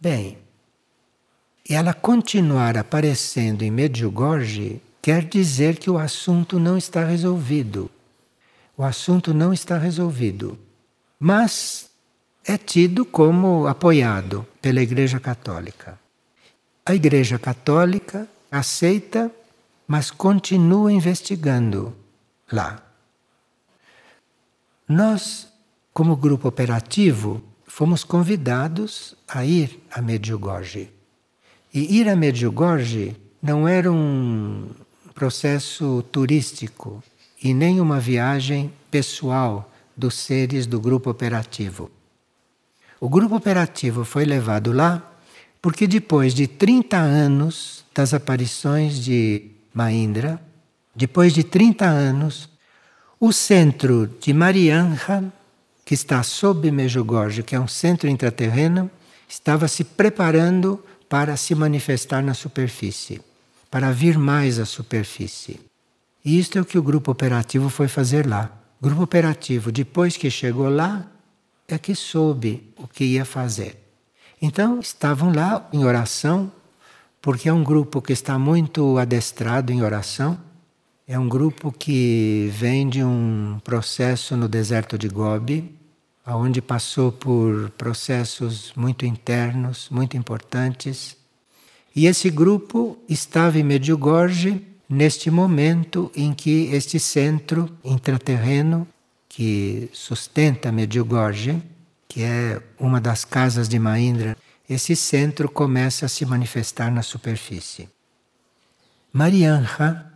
Bem, 0.00 0.38
ela 1.68 1.94
continuar 1.94 2.76
aparecendo 2.76 3.62
em 3.62 3.70
Medjugorje 3.70 4.80
quer 5.02 5.24
dizer 5.24 5.78
que 5.78 5.90
o 5.90 5.98
assunto 5.98 6.60
não 6.60 6.76
está 6.76 7.04
resolvido. 7.04 7.90
O 8.76 8.84
assunto 8.84 9.32
não 9.32 9.52
está 9.52 9.78
resolvido. 9.78 10.58
Mas 11.18 11.90
é 12.44 12.56
tido 12.56 13.04
como 13.04 13.66
apoiado 13.66 14.46
pela 14.60 14.82
Igreja 14.82 15.18
Católica. 15.18 15.98
A 16.84 16.94
Igreja 16.94 17.38
Católica 17.38 18.28
aceita, 18.50 19.30
mas 19.86 20.10
continua 20.10 20.92
investigando 20.92 21.94
lá. 22.50 22.82
Nós, 24.88 25.48
como 25.92 26.16
grupo 26.16 26.48
operativo, 26.48 27.42
fomos 27.66 28.04
convidados 28.04 29.16
a 29.26 29.44
ir 29.44 29.82
a 29.90 30.00
Medjugorje. 30.00 30.90
E 31.74 31.98
ir 31.98 32.08
a 32.08 32.16
Medjugorje 32.16 33.16
não 33.42 33.66
era 33.68 33.90
um, 33.92 34.70
processo 35.16 36.04
turístico 36.12 37.02
e 37.42 37.54
nem 37.54 37.80
uma 37.80 37.98
viagem 37.98 38.70
pessoal 38.90 39.72
dos 39.96 40.14
seres 40.14 40.66
do 40.66 40.78
grupo 40.78 41.08
operativo. 41.08 41.90
O 43.00 43.08
grupo 43.08 43.34
operativo 43.34 44.04
foi 44.04 44.26
levado 44.26 44.72
lá 44.72 45.15
porque 45.66 45.88
depois 45.88 46.32
de 46.32 46.46
30 46.46 46.96
anos 46.96 47.84
das 47.92 48.14
aparições 48.14 49.04
de 49.04 49.50
Mahindra, 49.74 50.40
depois 50.94 51.34
de 51.34 51.42
30 51.42 51.84
anos, 51.84 52.48
o 53.18 53.32
centro 53.32 54.06
de 54.20 54.32
Marianha, 54.32 55.32
que 55.84 55.92
está 55.92 56.22
sob 56.22 56.70
Mejugorje, 56.70 57.42
que 57.42 57.56
é 57.56 57.58
um 57.58 57.66
centro 57.66 58.08
intraterreno, 58.08 58.88
estava 59.28 59.66
se 59.66 59.82
preparando 59.82 60.80
para 61.08 61.36
se 61.36 61.52
manifestar 61.52 62.22
na 62.22 62.32
superfície, 62.32 63.20
para 63.68 63.90
vir 63.90 64.16
mais 64.16 64.60
à 64.60 64.64
superfície. 64.64 65.58
E 66.24 66.38
isto 66.38 66.58
é 66.58 66.60
o 66.60 66.64
que 66.64 66.78
o 66.78 66.82
grupo 66.82 67.10
operativo 67.10 67.68
foi 67.70 67.88
fazer 67.88 68.24
lá. 68.24 68.56
O 68.80 68.84
grupo 68.84 69.02
operativo, 69.02 69.72
depois 69.72 70.16
que 70.16 70.30
chegou 70.30 70.68
lá, 70.68 71.10
é 71.66 71.76
que 71.76 71.96
soube 71.96 72.72
o 72.78 72.86
que 72.86 73.02
ia 73.02 73.24
fazer. 73.24 73.85
Então, 74.40 74.80
estavam 74.80 75.32
lá 75.32 75.68
em 75.72 75.84
oração, 75.84 76.52
porque 77.22 77.48
é 77.48 77.52
um 77.52 77.64
grupo 77.64 78.02
que 78.02 78.12
está 78.12 78.38
muito 78.38 78.98
adestrado 78.98 79.72
em 79.72 79.82
oração. 79.82 80.38
É 81.08 81.18
um 81.18 81.28
grupo 81.28 81.72
que 81.72 82.50
vem 82.52 82.88
de 82.88 83.02
um 83.02 83.58
processo 83.64 84.36
no 84.36 84.48
deserto 84.48 84.98
de 84.98 85.08
Gobi, 85.08 85.74
aonde 86.24 86.60
passou 86.60 87.12
por 87.12 87.70
processos 87.70 88.72
muito 88.76 89.06
internos, 89.06 89.88
muito 89.90 90.16
importantes. 90.16 91.16
E 91.94 92.06
esse 92.06 92.28
grupo 92.28 92.98
estava 93.08 93.58
em 93.58 93.62
Medjugorje 93.62 94.60
neste 94.88 95.30
momento 95.30 96.10
em 96.14 96.34
que 96.34 96.68
este 96.72 96.98
centro 96.98 97.70
intraterreno 97.84 98.86
que 99.28 99.88
sustenta 99.92 100.72
Medjugorje, 100.72 101.62
que 102.16 102.22
é 102.22 102.62
uma 102.80 102.98
das 102.98 103.26
casas 103.26 103.68
de 103.68 103.78
Maindra, 103.78 104.38
esse 104.66 104.96
centro 104.96 105.50
começa 105.50 106.06
a 106.06 106.08
se 106.08 106.24
manifestar 106.24 106.90
na 106.90 107.02
superfície. 107.02 107.90
Marianha 109.12 110.10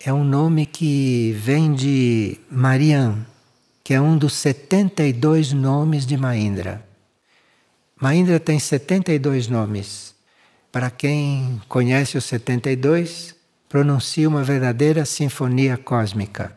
é 0.00 0.12
um 0.12 0.24
nome 0.24 0.66
que 0.66 1.30
vem 1.38 1.72
de 1.72 2.40
Marian, 2.50 3.24
que 3.84 3.94
é 3.94 4.00
um 4.00 4.18
dos 4.18 4.32
72 4.32 5.52
nomes 5.52 6.04
de 6.04 6.16
Maindra. 6.16 6.84
Maindra 8.00 8.40
tem 8.40 8.58
72 8.58 9.46
nomes. 9.46 10.16
Para 10.72 10.90
quem 10.90 11.62
conhece 11.68 12.18
os 12.18 12.24
72, 12.24 13.32
pronuncia 13.68 14.28
uma 14.28 14.42
verdadeira 14.42 15.04
sinfonia 15.04 15.76
cósmica. 15.76 16.52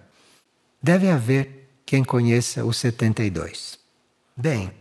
Deve 0.81 1.07
haver 1.07 1.69
quem 1.85 2.03
conheça 2.03 2.65
os 2.65 2.77
72. 2.77 3.80
Bem, 4.41 4.71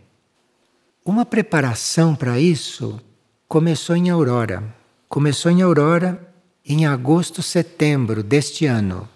uma 1.05 1.23
preparação 1.23 2.15
para 2.15 2.39
isso 2.39 2.99
começou 3.47 3.95
em 3.95 4.09
Aurora. 4.09 4.63
Começou 5.07 5.51
em 5.51 5.61
Aurora 5.61 6.33
em 6.65 6.87
agosto, 6.87 7.43
setembro 7.43 8.23
deste 8.23 8.65
ano. 8.65 9.07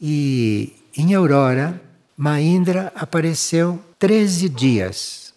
E 0.00 0.76
em 0.96 1.12
Aurora 1.12 1.82
Maindra 2.16 2.92
apareceu 2.94 3.82
13 3.98 4.48
dias 4.48 5.34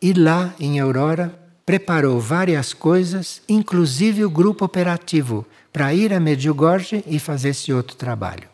e 0.00 0.12
lá 0.12 0.54
em 0.60 0.78
Aurora 0.78 1.36
preparou 1.66 2.20
várias 2.20 2.72
coisas, 2.72 3.42
inclusive 3.48 4.24
o 4.24 4.30
grupo 4.30 4.64
operativo, 4.64 5.44
para 5.72 5.92
ir 5.92 6.14
a 6.14 6.20
Medjugorje 6.20 7.02
e 7.08 7.18
fazer 7.18 7.48
esse 7.48 7.72
outro 7.72 7.96
trabalho. 7.96 8.48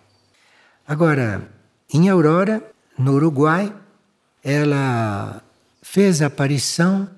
Agora, 0.89 1.47
em 1.93 2.09
Aurora, 2.09 2.65
no 2.97 3.17
Uruguai, 3.17 3.71
ela 4.43 5.43
fez 5.83 6.23
aparição 6.23 7.09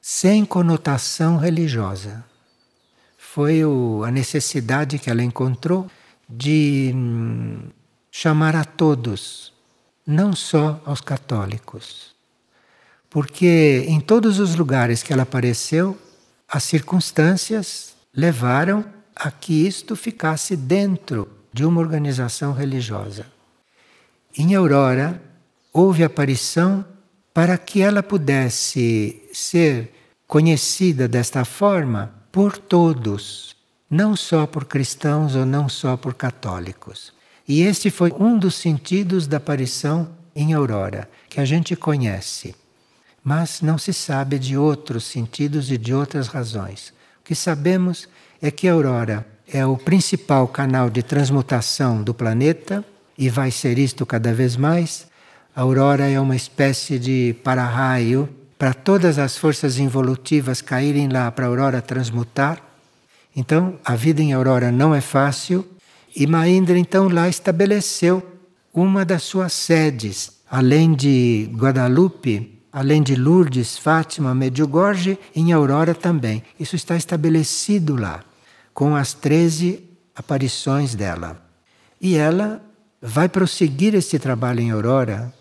sem 0.00 0.44
conotação 0.44 1.36
religiosa. 1.36 2.24
Foi 3.16 3.64
o, 3.64 4.02
a 4.04 4.10
necessidade 4.10 4.98
que 4.98 5.10
ela 5.10 5.22
encontrou 5.22 5.88
de 6.28 6.92
hum, 6.94 7.68
chamar 8.10 8.56
a 8.56 8.64
todos 8.64 9.52
não 10.06 10.34
só 10.34 10.80
aos 10.84 11.00
católicos. 11.00 12.14
Porque 13.08 13.84
em 13.86 14.00
todos 14.00 14.38
os 14.38 14.54
lugares 14.54 15.02
que 15.02 15.12
ela 15.12 15.22
apareceu, 15.22 15.98
as 16.48 16.64
circunstâncias 16.64 17.94
levaram 18.14 18.84
a 19.14 19.30
que 19.30 19.66
isto 19.66 19.94
ficasse 19.94 20.56
dentro 20.56 21.28
de 21.52 21.64
uma 21.64 21.80
organização 21.80 22.52
religiosa. 22.52 23.26
Em 24.36 24.54
Aurora, 24.54 25.20
houve 25.72 26.04
aparição 26.04 26.84
para 27.32 27.56
que 27.56 27.80
ela 27.80 28.02
pudesse 28.02 29.22
ser 29.32 29.92
conhecida 30.26 31.08
desta 31.08 31.44
forma 31.44 32.12
por 32.30 32.56
todos, 32.56 33.56
não 33.88 34.14
só 34.14 34.46
por 34.46 34.64
cristãos 34.64 35.34
ou 35.34 35.44
não 35.44 35.68
só 35.68 35.96
por 35.96 36.14
católicos. 36.14 37.12
E 37.46 37.62
este 37.62 37.90
foi 37.90 38.12
um 38.12 38.38
dos 38.38 38.54
sentidos 38.54 39.26
da 39.26 39.38
aparição 39.38 40.08
em 40.34 40.52
Aurora, 40.52 41.10
que 41.28 41.40
a 41.40 41.44
gente 41.44 41.74
conhece. 41.74 42.54
Mas 43.22 43.60
não 43.60 43.76
se 43.76 43.92
sabe 43.92 44.38
de 44.38 44.56
outros 44.56 45.04
sentidos 45.04 45.70
e 45.70 45.76
de 45.76 45.92
outras 45.92 46.28
razões. 46.28 46.92
O 47.20 47.24
que 47.24 47.34
sabemos 47.34 48.08
é 48.40 48.50
que 48.50 48.68
Aurora 48.68 49.26
é 49.52 49.66
o 49.66 49.76
principal 49.76 50.46
canal 50.46 50.88
de 50.88 51.02
transmutação 51.02 52.02
do 52.02 52.14
planeta 52.14 52.84
e 53.18 53.28
vai 53.28 53.50
ser 53.50 53.78
isto 53.78 54.06
cada 54.06 54.32
vez 54.32 54.56
mais. 54.56 55.09
A 55.60 55.62
aurora 55.62 56.08
é 56.08 56.18
uma 56.18 56.34
espécie 56.34 56.98
de 56.98 57.36
para-raio 57.44 58.26
para 58.56 58.72
todas 58.72 59.18
as 59.18 59.36
forças 59.36 59.78
involutivas 59.78 60.62
caírem 60.62 61.06
lá 61.06 61.30
para 61.30 61.44
a 61.44 61.48
aurora 61.48 61.82
transmutar. 61.82 62.62
Então, 63.36 63.78
a 63.84 63.94
vida 63.94 64.22
em 64.22 64.32
aurora 64.32 64.72
não 64.72 64.94
é 64.94 65.02
fácil 65.02 65.68
e 66.16 66.26
Maindra 66.26 66.78
então 66.78 67.10
lá 67.10 67.28
estabeleceu 67.28 68.26
uma 68.72 69.04
das 69.04 69.22
suas 69.22 69.52
sedes, 69.52 70.40
além 70.50 70.94
de 70.94 71.50
Guadalupe, 71.54 72.58
além 72.72 73.02
de 73.02 73.14
Lourdes, 73.14 73.76
Fátima, 73.76 74.34
Medjugorje, 74.34 75.18
em 75.36 75.52
Aurora 75.52 75.94
também. 75.94 76.42
Isso 76.58 76.74
está 76.74 76.96
estabelecido 76.96 77.96
lá, 77.96 78.24
com 78.72 78.96
as 78.96 79.12
13 79.12 79.84
aparições 80.16 80.94
dela. 80.94 81.36
E 82.00 82.16
ela 82.16 82.62
vai 83.02 83.28
prosseguir 83.28 83.94
esse 83.94 84.18
trabalho 84.18 84.60
em 84.60 84.70
Aurora. 84.70 85.38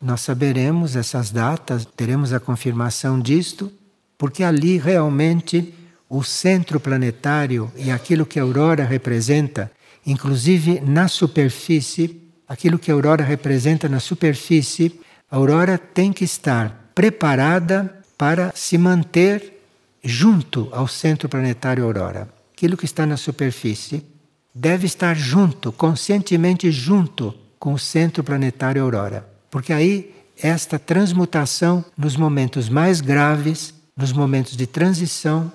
Nós 0.00 0.20
saberemos 0.20 0.96
essas 0.96 1.30
datas, 1.30 1.84
teremos 1.84 2.32
a 2.32 2.40
confirmação 2.40 3.18
disto, 3.18 3.72
porque 4.16 4.44
ali 4.44 4.78
realmente 4.78 5.74
o 6.08 6.22
centro 6.22 6.78
planetário 6.78 7.70
e 7.76 7.90
aquilo 7.90 8.24
que 8.24 8.38
a 8.38 8.42
aurora 8.42 8.84
representa 8.84 9.70
Inclusive 10.08 10.80
na 10.80 11.06
superfície, 11.06 12.18
aquilo 12.48 12.78
que 12.78 12.90
a 12.90 12.94
aurora 12.94 13.22
representa 13.22 13.90
na 13.90 14.00
superfície, 14.00 14.98
a 15.30 15.36
aurora 15.36 15.76
tem 15.76 16.14
que 16.14 16.24
estar 16.24 16.90
preparada 16.94 18.02
para 18.16 18.50
se 18.54 18.78
manter 18.78 19.60
junto 20.02 20.70
ao 20.72 20.88
centro 20.88 21.28
planetário 21.28 21.84
aurora. 21.84 22.26
Aquilo 22.54 22.74
que 22.74 22.86
está 22.86 23.04
na 23.04 23.18
superfície 23.18 24.02
deve 24.54 24.86
estar 24.86 25.14
junto, 25.14 25.70
conscientemente 25.70 26.72
junto 26.72 27.34
com 27.58 27.74
o 27.74 27.78
centro 27.78 28.24
planetário 28.24 28.82
aurora. 28.82 29.37
Porque 29.50 29.72
aí 29.72 30.14
esta 30.40 30.78
transmutação 30.78 31.84
nos 31.96 32.16
momentos 32.16 32.68
mais 32.68 33.00
graves, 33.00 33.74
nos 33.96 34.12
momentos 34.12 34.56
de 34.56 34.66
transição, 34.66 35.52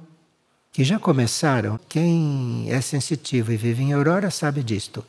que 0.71 0.83
já 0.83 0.97
começaram, 0.97 1.79
quem 1.87 2.65
é 2.69 2.81
sensitivo 2.81 3.51
e 3.51 3.57
vive 3.57 3.83
em 3.83 3.93
aurora 3.93 4.31
sabe 4.31 4.63
disto. 4.63 5.05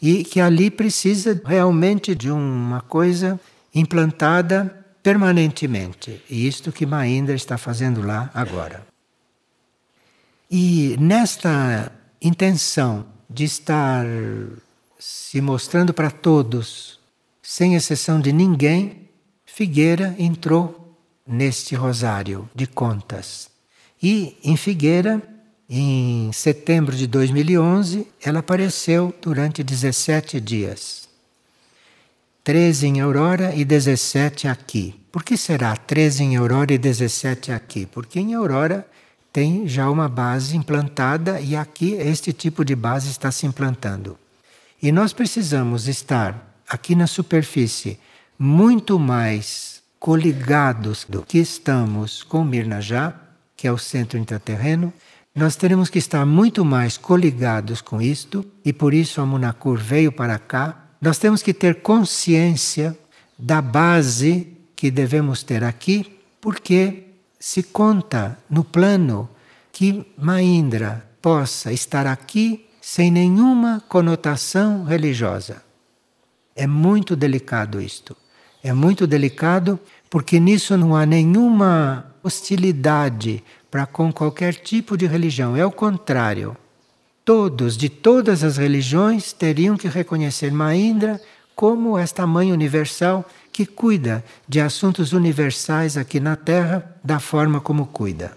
E 0.00 0.24
que 0.24 0.40
ali 0.40 0.70
precisa 0.70 1.40
realmente 1.44 2.14
de 2.14 2.30
uma 2.30 2.80
coisa 2.80 3.38
implantada 3.74 4.84
permanentemente. 5.02 6.22
E 6.28 6.46
isto 6.46 6.72
que 6.72 6.86
Maindra 6.86 7.34
está 7.34 7.58
fazendo 7.58 8.00
lá 8.02 8.30
agora. 8.34 8.86
E 10.50 10.96
nesta 10.98 11.92
intenção 12.20 13.06
de 13.28 13.44
estar 13.44 14.04
se 14.98 15.40
mostrando 15.40 15.92
para 15.92 16.10
todos, 16.10 16.98
sem 17.42 17.74
exceção 17.74 18.20
de 18.20 18.32
ninguém, 18.32 19.08
Figueira 19.44 20.14
entrou 20.18 20.96
neste 21.26 21.74
rosário 21.74 22.48
de 22.54 22.66
contas 22.66 23.52
e 24.02 24.36
em 24.42 24.56
Figueira, 24.56 25.22
em 25.70 26.32
setembro 26.32 26.96
de 26.96 27.06
2011, 27.06 28.06
ela 28.20 28.40
apareceu 28.40 29.14
durante 29.22 29.62
17 29.62 30.40
dias. 30.40 31.08
13 32.42 32.88
em 32.88 33.00
Aurora 33.00 33.54
e 33.54 33.64
17 33.64 34.48
aqui. 34.48 35.00
Por 35.12 35.22
que 35.22 35.36
será 35.36 35.76
13 35.76 36.24
em 36.24 36.36
Aurora 36.36 36.72
e 36.72 36.78
17 36.78 37.52
aqui? 37.52 37.86
Porque 37.86 38.18
em 38.18 38.34
Aurora 38.34 38.84
tem 39.32 39.68
já 39.68 39.88
uma 39.88 40.08
base 40.08 40.56
implantada 40.56 41.40
e 41.40 41.54
aqui 41.54 41.92
este 41.92 42.32
tipo 42.32 42.64
de 42.64 42.74
base 42.74 43.08
está 43.08 43.30
se 43.30 43.46
implantando. 43.46 44.18
E 44.82 44.90
nós 44.90 45.12
precisamos 45.12 45.86
estar 45.86 46.51
aqui 46.72 46.94
na 46.94 47.06
superfície 47.06 47.98
muito 48.38 48.98
mais 48.98 49.82
coligados 50.00 51.06
do 51.08 51.22
que 51.22 51.38
estamos 51.38 52.22
com 52.22 52.44
Mirna 52.44 52.80
já 52.80 53.22
que 53.62 53.68
é 53.68 53.72
o 53.72 53.78
centro 53.78 54.18
intraterreno, 54.18 54.92
nós 55.32 55.54
teremos 55.54 55.88
que 55.88 56.00
estar 56.00 56.26
muito 56.26 56.64
mais 56.64 56.98
coligados 56.98 57.80
com 57.80 58.02
isto, 58.02 58.44
e 58.64 58.72
por 58.72 58.92
isso 58.92 59.20
a 59.20 59.24
Munacur 59.24 59.78
veio 59.78 60.10
para 60.10 60.36
cá. 60.36 60.88
Nós 61.00 61.16
temos 61.16 61.42
que 61.42 61.54
ter 61.54 61.76
consciência 61.80 62.98
da 63.38 63.62
base 63.62 64.48
que 64.74 64.90
devemos 64.90 65.44
ter 65.44 65.62
aqui, 65.62 66.18
porque 66.40 67.04
se 67.38 67.62
conta 67.62 68.36
no 68.50 68.64
plano 68.64 69.28
que 69.70 70.04
Maindra 70.18 71.08
possa 71.22 71.72
estar 71.72 72.04
aqui 72.04 72.66
sem 72.80 73.12
nenhuma 73.12 73.80
conotação 73.88 74.82
religiosa. 74.82 75.62
É 76.54 76.66
muito 76.66 77.16
delicado 77.16 77.80
isto. 77.80 78.16
É 78.62 78.72
muito 78.72 79.06
delicado 79.06 79.78
porque 80.08 80.38
nisso 80.38 80.76
não 80.76 80.94
há 80.94 81.04
nenhuma 81.04 82.12
hostilidade 82.22 83.42
para 83.70 83.86
com 83.86 84.12
qualquer 84.12 84.54
tipo 84.54 84.96
de 84.96 85.06
religião. 85.06 85.56
É 85.56 85.64
o 85.64 85.72
contrário. 85.72 86.56
Todos, 87.24 87.76
de 87.76 87.88
todas 87.88 88.44
as 88.44 88.56
religiões, 88.56 89.32
teriam 89.32 89.76
que 89.76 89.88
reconhecer 89.88 90.52
Maindra 90.52 91.20
como 91.54 91.98
esta 91.98 92.26
mãe 92.26 92.52
universal 92.52 93.24
que 93.52 93.66
cuida 93.66 94.24
de 94.48 94.60
assuntos 94.60 95.12
universais 95.12 95.96
aqui 95.96 96.18
na 96.18 96.36
Terra 96.36 96.96
da 97.04 97.20
forma 97.20 97.60
como 97.60 97.86
cuida. 97.86 98.36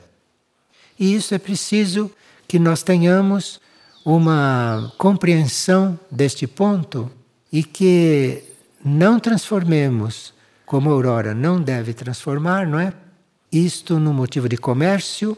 E 1.00 1.14
isso 1.14 1.34
é 1.34 1.38
preciso 1.38 2.12
que 2.48 2.60
nós 2.60 2.84
tenhamos 2.84 3.60
uma 4.06 4.94
compreensão 4.98 6.00
deste 6.12 6.46
ponto 6.46 7.10
e 7.56 7.64
que 7.64 8.44
não 8.84 9.18
transformemos, 9.18 10.34
como 10.66 10.90
a 10.90 10.92
Aurora 10.92 11.34
não 11.34 11.62
deve 11.62 11.94
transformar, 11.94 12.68
não 12.68 12.78
é? 12.78 12.92
Isto 13.50 13.98
no 13.98 14.14
motivo 14.14 14.50
de 14.50 14.58
comércio, 14.58 15.38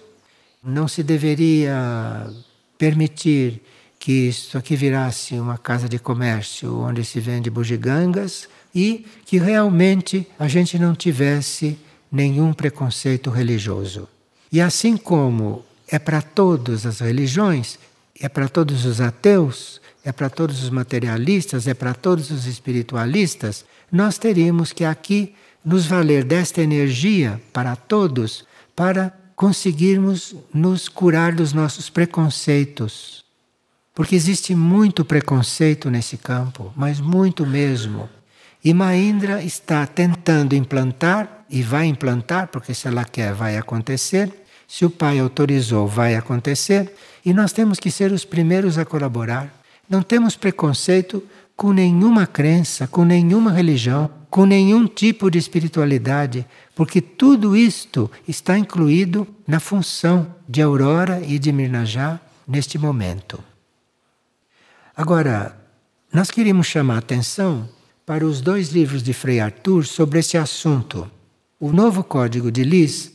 não 0.63 0.88
se 0.88 1.03
deveria 1.03 2.28
permitir 2.76 3.61
que 3.99 4.30
isto 4.30 4.57
aqui 4.57 4.76
virasse 4.76 5.36
uma 5.36 5.59
casa 5.59 5.88
de 5.88 5.99
comércio 5.99 6.80
onde 6.80 7.05
se 7.05 7.20
vende 7.20 7.51
bugigangas 7.51 8.49
e 8.74 9.05
que 9.24 9.38
realmente 9.38 10.28
a 10.39 10.47
gente 10.47 10.80
não 10.80 10.95
tivesse 10.95 11.78
nenhum 12.11 12.51
preconceito 12.51 13.30
religioso. 13.30 14.09
E 14.51 14.59
assim 14.59 14.97
como 14.97 15.63
é 15.88 15.99
para 15.99 16.24
todas 16.24 16.84
as 16.84 16.99
religiões, 16.99 17.78
é 18.20 18.28
para 18.28 18.49
todos 18.49 18.86
os 18.86 18.99
ateus, 18.99 19.80
é 20.08 20.14
para 20.14 20.30
todos 20.30 20.64
os 20.64 20.70
materialistas, 20.70 21.68
é 21.68 21.74
para 21.74 21.93
todos 21.93 22.32
os 22.32 22.45
espiritualistas, 22.45 23.66
nós 23.91 24.18
teríamos 24.18 24.72
que 24.72 24.86
aqui 24.86 25.36
nos 25.66 25.86
valer 25.86 26.24
desta 26.24 26.62
energia 26.62 27.41
para 27.51 27.76
todos 27.76 28.45
para 28.74 29.12
conseguirmos 29.36 30.34
nos 30.53 30.88
curar 30.88 31.36
dos 31.36 31.51
nossos 31.51 31.89
preconceitos. 31.89 33.26
Porque 33.93 34.16
existe 34.16 34.55
muito 34.55 35.03
preconceito 35.03 35.89
nesse 35.89 36.16
campo, 36.16 36.72
mas 36.74 37.01
muito 37.01 37.45
mesmo. 37.45 38.08
E 38.64 38.74
Maindra 38.74 39.43
está 39.43 39.86
tentando 39.86 40.55
implantar, 40.55 41.43
e 41.49 41.62
vai 41.62 41.86
implantar, 41.86 42.47
porque 42.47 42.74
se 42.74 42.88
ela 42.88 43.03
quer, 43.03 43.34
vai 43.34 43.58
acontecer. 43.58 44.32
Se 44.66 44.86
o 44.86 44.89
pai 44.89 45.20
autorizou, 45.20 45.86
vai 45.86 46.16
acontecer. 46.16 46.95
E 47.26 47.34
nós 47.34 47.51
temos 47.51 47.78
que 47.78 47.91
ser 47.91 48.14
os 48.14 48.24
primeiros 48.24 48.78
a 48.78 48.86
colaborar. 48.86 49.57
Não 49.89 50.01
temos 50.01 50.35
preconceito 50.35 51.23
com 51.55 51.73
nenhuma 51.73 52.27
crença, 52.27 52.88
com 52.88 53.03
nenhuma 53.03 53.51
religião, 53.51 54.09
com 54.29 54.45
nenhum 54.45 54.85
tipo 54.85 55.31
de 55.31 55.38
espiritualidade, 55.38 56.45
porque 56.75 57.01
tudo 57.01 57.55
isto 57.55 58.11
está 58.27 58.57
incluído 58.57 59.27
na 59.47 59.59
função 59.59 60.35
de 60.47 60.61
Aurora 60.61 61.21
e 61.25 61.39
de 61.39 61.51
Mirnajá 61.51 62.19
neste 62.47 62.77
momento. 62.77 63.43
Agora, 64.95 65.57
nós 66.13 66.29
queríamos 66.29 66.67
chamar 66.67 66.95
a 66.95 66.99
atenção 66.99 67.67
para 68.05 68.25
os 68.25 68.39
dois 68.41 68.69
livros 68.69 69.03
de 69.03 69.13
Frei 69.13 69.39
Arthur 69.39 69.85
sobre 69.85 70.19
esse 70.19 70.38
assunto: 70.38 71.09
o 71.59 71.71
Novo 71.71 72.03
Código 72.03 72.51
de 72.51 72.63
Lis 72.63 73.11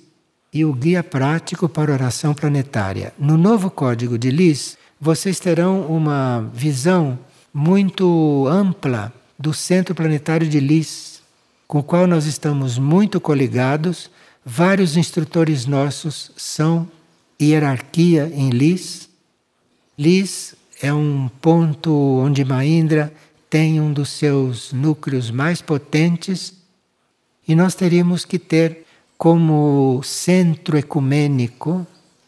e 0.53 0.65
o 0.65 0.73
Guia 0.73 1.03
Prático 1.03 1.69
para 1.69 1.93
Oração 1.93 2.35
Planetária. 2.35 3.15
No 3.19 3.39
Novo 3.39 3.71
Código 3.71 4.19
de 4.19 4.31
Lis, 4.31 4.77
vocês 5.05 5.41
terão 5.41 5.81
uma 5.89 6.49
visão 6.55 7.19
muito 7.53 8.47
ampla 8.47 9.13
do 9.37 9.53
Centro 9.53 9.97
Planetário 9.97 10.49
de 10.49 10.61
Lis, 10.61 11.21
com 11.67 11.81
o 11.81 11.83
qual 11.83 12.07
nós 12.07 12.25
estamos 12.25 12.79
muito 12.79 13.21
coligados. 13.21 14.09
Vários 14.47 14.97
instrutores 14.97 15.67
nossos 15.67 16.31
são 16.37 16.89
hierarquia 17.41 18.31
em 18.33 18.51
Lis. 18.51 19.09
Lis 19.99 20.55
é 20.81 20.95
um 20.95 21.29
ponto 21.41 21.91
onde 22.25 22.45
Maindra 22.45 23.13
tem 23.51 23.81
um 23.81 23.93
dos 23.93 24.09
seus 24.09 24.73
núcleos 24.73 25.33
mais 25.33 25.61
potentes 25.61 26.55
e 27.49 27.57
nós 27.57 27.75
teríamos 27.75 28.25
que 28.25 28.39
ter 28.39 28.87
como 29.19 30.01
centro 30.05 30.79
ecumênico 30.79 31.85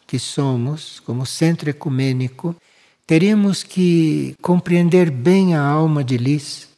que 0.08 0.18
somos, 0.18 1.00
como 1.00 1.24
centro 1.24 1.70
ecumênico, 1.70 2.54
teríamos 3.06 3.62
que 3.62 4.34
compreender 4.40 5.10
bem 5.10 5.54
a 5.54 5.62
alma 5.62 6.02
de 6.02 6.16
Lis 6.16 6.68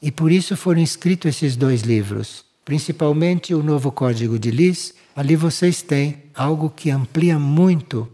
e 0.00 0.10
por 0.10 0.32
isso 0.32 0.56
foram 0.56 0.80
escritos 0.80 1.36
esses 1.36 1.56
dois 1.56 1.82
livros, 1.82 2.44
principalmente 2.64 3.54
o 3.54 3.62
Novo 3.62 3.92
Código 3.92 4.38
de 4.38 4.50
Lis. 4.50 4.94
Ali 5.14 5.36
vocês 5.36 5.82
têm 5.82 6.22
algo 6.34 6.70
que 6.70 6.90
amplia 6.90 7.38
muito 7.38 8.08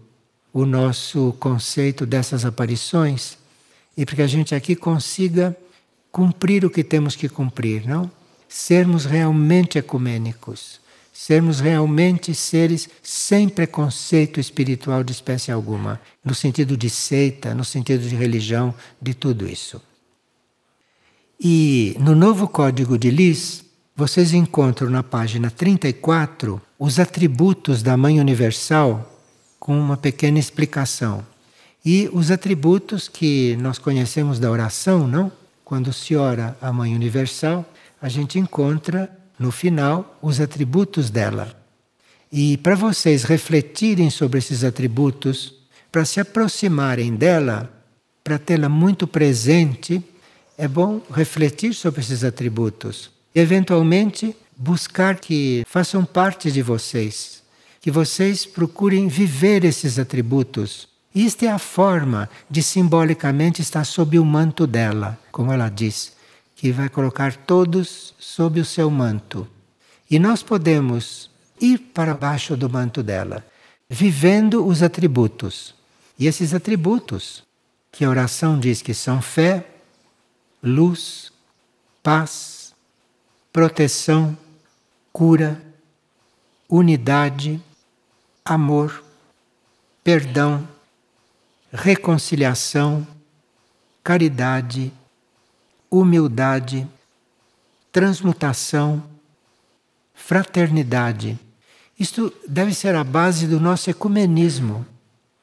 o 0.52 0.64
nosso 0.64 1.34
conceito 1.38 2.04
dessas 2.04 2.44
aparições 2.44 3.38
e 3.96 4.04
para 4.04 4.16
que 4.16 4.22
a 4.22 4.26
gente 4.26 4.54
aqui 4.54 4.76
consiga 4.76 5.56
cumprir 6.10 6.64
o 6.64 6.70
que 6.70 6.84
temos 6.84 7.16
que 7.16 7.28
cumprir, 7.28 7.86
não? 7.86 8.10
Sermos 8.48 9.06
realmente 9.06 9.78
ecumênicos 9.78 10.81
sermos 11.12 11.60
realmente 11.60 12.34
seres 12.34 12.88
sem 13.02 13.48
preconceito 13.48 14.40
espiritual 14.40 15.04
de 15.04 15.12
espécie 15.12 15.52
alguma, 15.52 16.00
no 16.24 16.34
sentido 16.34 16.76
de 16.76 16.88
seita, 16.88 17.54
no 17.54 17.64
sentido 17.64 18.08
de 18.08 18.16
religião, 18.16 18.74
de 19.00 19.12
tudo 19.12 19.46
isso. 19.46 19.80
E 21.38 21.94
no 21.98 22.14
novo 22.14 22.48
Código 22.48 22.96
de 22.96 23.10
Lis, 23.10 23.64
vocês 23.94 24.32
encontram 24.32 24.88
na 24.88 25.02
página 25.02 25.50
34 25.50 26.60
os 26.78 26.98
atributos 26.98 27.82
da 27.82 27.96
Mãe 27.96 28.18
Universal 28.18 29.08
com 29.60 29.78
uma 29.78 29.96
pequena 29.96 30.38
explicação. 30.38 31.24
E 31.84 32.08
os 32.12 32.30
atributos 32.30 33.06
que 33.08 33.56
nós 33.56 33.78
conhecemos 33.78 34.38
da 34.38 34.50
oração, 34.50 35.06
não? 35.06 35.30
Quando 35.64 35.92
se 35.92 36.16
ora 36.16 36.56
a 36.60 36.72
Mãe 36.72 36.94
Universal, 36.94 37.64
a 38.00 38.08
gente 38.08 38.38
encontra 38.38 39.10
no 39.42 39.50
final, 39.50 40.18
os 40.22 40.40
atributos 40.40 41.10
dela. 41.10 41.54
E 42.30 42.56
para 42.58 42.76
vocês 42.76 43.24
refletirem 43.24 44.08
sobre 44.08 44.38
esses 44.38 44.62
atributos, 44.62 45.52
para 45.90 46.04
se 46.04 46.20
aproximarem 46.20 47.14
dela, 47.14 47.70
para 48.22 48.38
tê-la 48.38 48.68
muito 48.68 49.06
presente, 49.06 50.02
é 50.56 50.68
bom 50.68 51.02
refletir 51.12 51.74
sobre 51.74 52.00
esses 52.00 52.22
atributos. 52.22 53.10
E, 53.34 53.40
eventualmente, 53.40 54.34
buscar 54.56 55.18
que 55.18 55.64
façam 55.66 56.04
parte 56.04 56.50
de 56.52 56.62
vocês, 56.62 57.42
que 57.80 57.90
vocês 57.90 58.46
procurem 58.46 59.08
viver 59.08 59.64
esses 59.64 59.98
atributos. 59.98 60.88
Isto 61.14 61.44
é 61.44 61.48
a 61.48 61.58
forma 61.58 62.30
de 62.48 62.62
simbolicamente 62.62 63.60
estar 63.60 63.84
sob 63.84 64.18
o 64.18 64.24
manto 64.24 64.66
dela, 64.66 65.18
como 65.30 65.52
ela 65.52 65.68
diz 65.68 66.12
que 66.62 66.70
vai 66.70 66.88
colocar 66.88 67.34
todos 67.34 68.14
sob 68.20 68.60
o 68.60 68.64
seu 68.64 68.88
manto. 68.88 69.48
E 70.08 70.16
nós 70.16 70.44
podemos 70.44 71.28
ir 71.60 71.76
para 71.92 72.14
baixo 72.14 72.56
do 72.56 72.70
manto 72.70 73.02
dela, 73.02 73.44
vivendo 73.90 74.64
os 74.64 74.80
atributos. 74.80 75.74
E 76.16 76.28
esses 76.28 76.54
atributos, 76.54 77.42
que 77.90 78.04
a 78.04 78.08
oração 78.08 78.60
diz 78.60 78.80
que 78.80 78.94
são 78.94 79.20
fé, 79.20 79.66
luz, 80.62 81.32
paz, 82.00 82.72
proteção, 83.52 84.38
cura, 85.12 85.60
unidade, 86.68 87.60
amor, 88.44 89.02
perdão, 90.04 90.68
reconciliação, 91.72 93.04
caridade, 94.04 94.92
humildade, 95.92 96.88
transmutação, 97.92 99.02
fraternidade. 100.14 101.38
Isto 102.00 102.32
deve 102.48 102.72
ser 102.72 102.94
a 102.94 103.04
base 103.04 103.46
do 103.46 103.60
nosso 103.60 103.90
ecumenismo. 103.90 104.86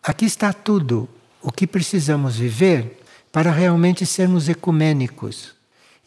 Aqui 0.02 0.26
está 0.26 0.52
tudo 0.52 1.08
o 1.40 1.52
que 1.52 1.68
precisamos 1.68 2.38
viver 2.38 3.00
para 3.32 3.52
realmente 3.52 4.06
sermos 4.08 4.50
ecumênicos. 4.50 5.54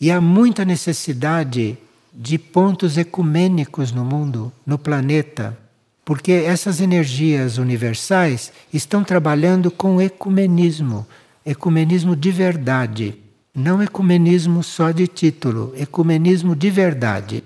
E 0.00 0.10
há 0.10 0.20
muita 0.20 0.64
necessidade 0.64 1.78
de 2.12 2.36
pontos 2.36 2.98
ecumênicos 2.98 3.92
no 3.92 4.04
mundo, 4.04 4.52
no 4.66 4.76
planeta, 4.76 5.56
porque 6.04 6.32
essas 6.32 6.80
energias 6.80 7.58
universais 7.58 8.52
estão 8.72 9.04
trabalhando 9.04 9.70
com 9.70 10.02
ecumenismo, 10.02 11.06
ecumenismo 11.46 12.16
de 12.16 12.32
verdade. 12.32 13.22
Não 13.54 13.82
ecumenismo 13.82 14.62
só 14.62 14.90
de 14.90 15.06
título, 15.06 15.72
ecumenismo 15.76 16.56
de 16.56 16.70
verdade. 16.70 17.44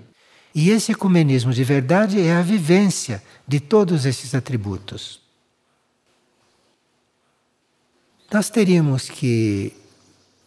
E 0.54 0.70
esse 0.70 0.92
ecumenismo 0.92 1.52
de 1.52 1.64
verdade 1.64 2.20
é 2.20 2.34
a 2.34 2.42
vivência 2.42 3.22
de 3.46 3.60
todos 3.60 4.06
esses 4.06 4.34
atributos. 4.34 5.26
nós 8.32 8.50
teríamos 8.50 9.08
que 9.08 9.72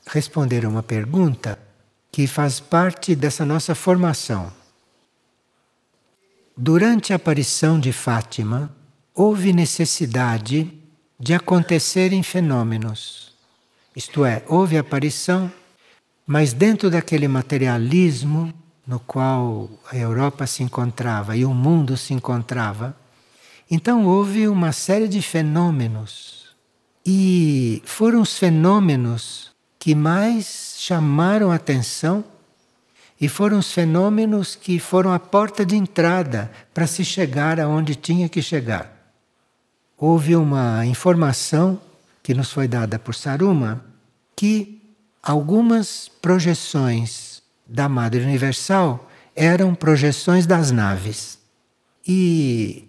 responder 0.05 0.66
a 0.66 0.70
uma 0.70 0.84
pergunta 0.84 1.57
que 2.12 2.28
faz 2.28 2.60
parte 2.60 3.16
dessa 3.16 3.45
nossa 3.45 3.74
formação. 3.74 4.51
Durante 6.55 7.14
a 7.14 7.16
aparição 7.16 7.80
de 7.80 7.93
Fátima, 7.93 8.76
houve 9.14 9.53
necessidade 9.53 10.72
de 11.20 11.34
acontecerem 11.34 12.22
fenômenos. 12.22 13.29
Isto 13.96 14.24
é, 14.24 14.44
houve 14.48 14.78
aparição, 14.78 15.52
mas 16.26 16.54
dentro 16.54 16.90
daquele 16.90 17.28
materialismo 17.28 18.54
no 18.86 19.00
qual 19.00 19.70
a 19.92 19.96
Europa 19.96 20.48
se 20.48 20.64
encontrava 20.64 21.38
e 21.38 21.46
o 21.46 21.54
mundo 21.54 21.96
se 21.96 22.12
encontrava, 22.12 22.98
então 23.70 24.06
houve 24.08 24.48
uma 24.48 24.72
série 24.72 25.08
de 25.08 25.22
fenômenos. 25.22 26.56
E 27.06 27.84
foram 27.86 28.22
os 28.22 28.38
fenômenos 28.38 29.52
que 29.78 29.94
mais 29.94 30.76
chamaram 30.80 31.52
atenção 31.52 32.24
e 33.22 33.28
foram 33.28 33.60
os 33.60 33.72
fenômenos 33.72 34.56
que 34.56 34.80
foram 34.80 35.14
a 35.14 35.20
porta 35.20 35.66
de 35.66 35.76
entrada 35.76 36.52
para 36.74 36.88
se 36.88 37.06
chegar 37.06 37.60
aonde 37.60 37.96
tinha 37.96 38.28
que 38.28 38.42
chegar. 38.42 39.14
Houve 39.98 40.36
uma 40.36 40.86
informação 40.86 41.80
que 42.30 42.34
nos 42.36 42.52
foi 42.52 42.68
dada 42.68 43.00
por 43.00 43.16
Saruma 43.16 43.84
que 44.36 44.84
algumas 45.24 46.12
projeções 46.22 47.42
da 47.66 47.90
Madre 47.90 48.22
Universal 48.22 49.10
eram 49.36 49.74
projeções 49.74 50.46
das 50.46 50.70
naves. 50.70 51.40
E 52.08 52.88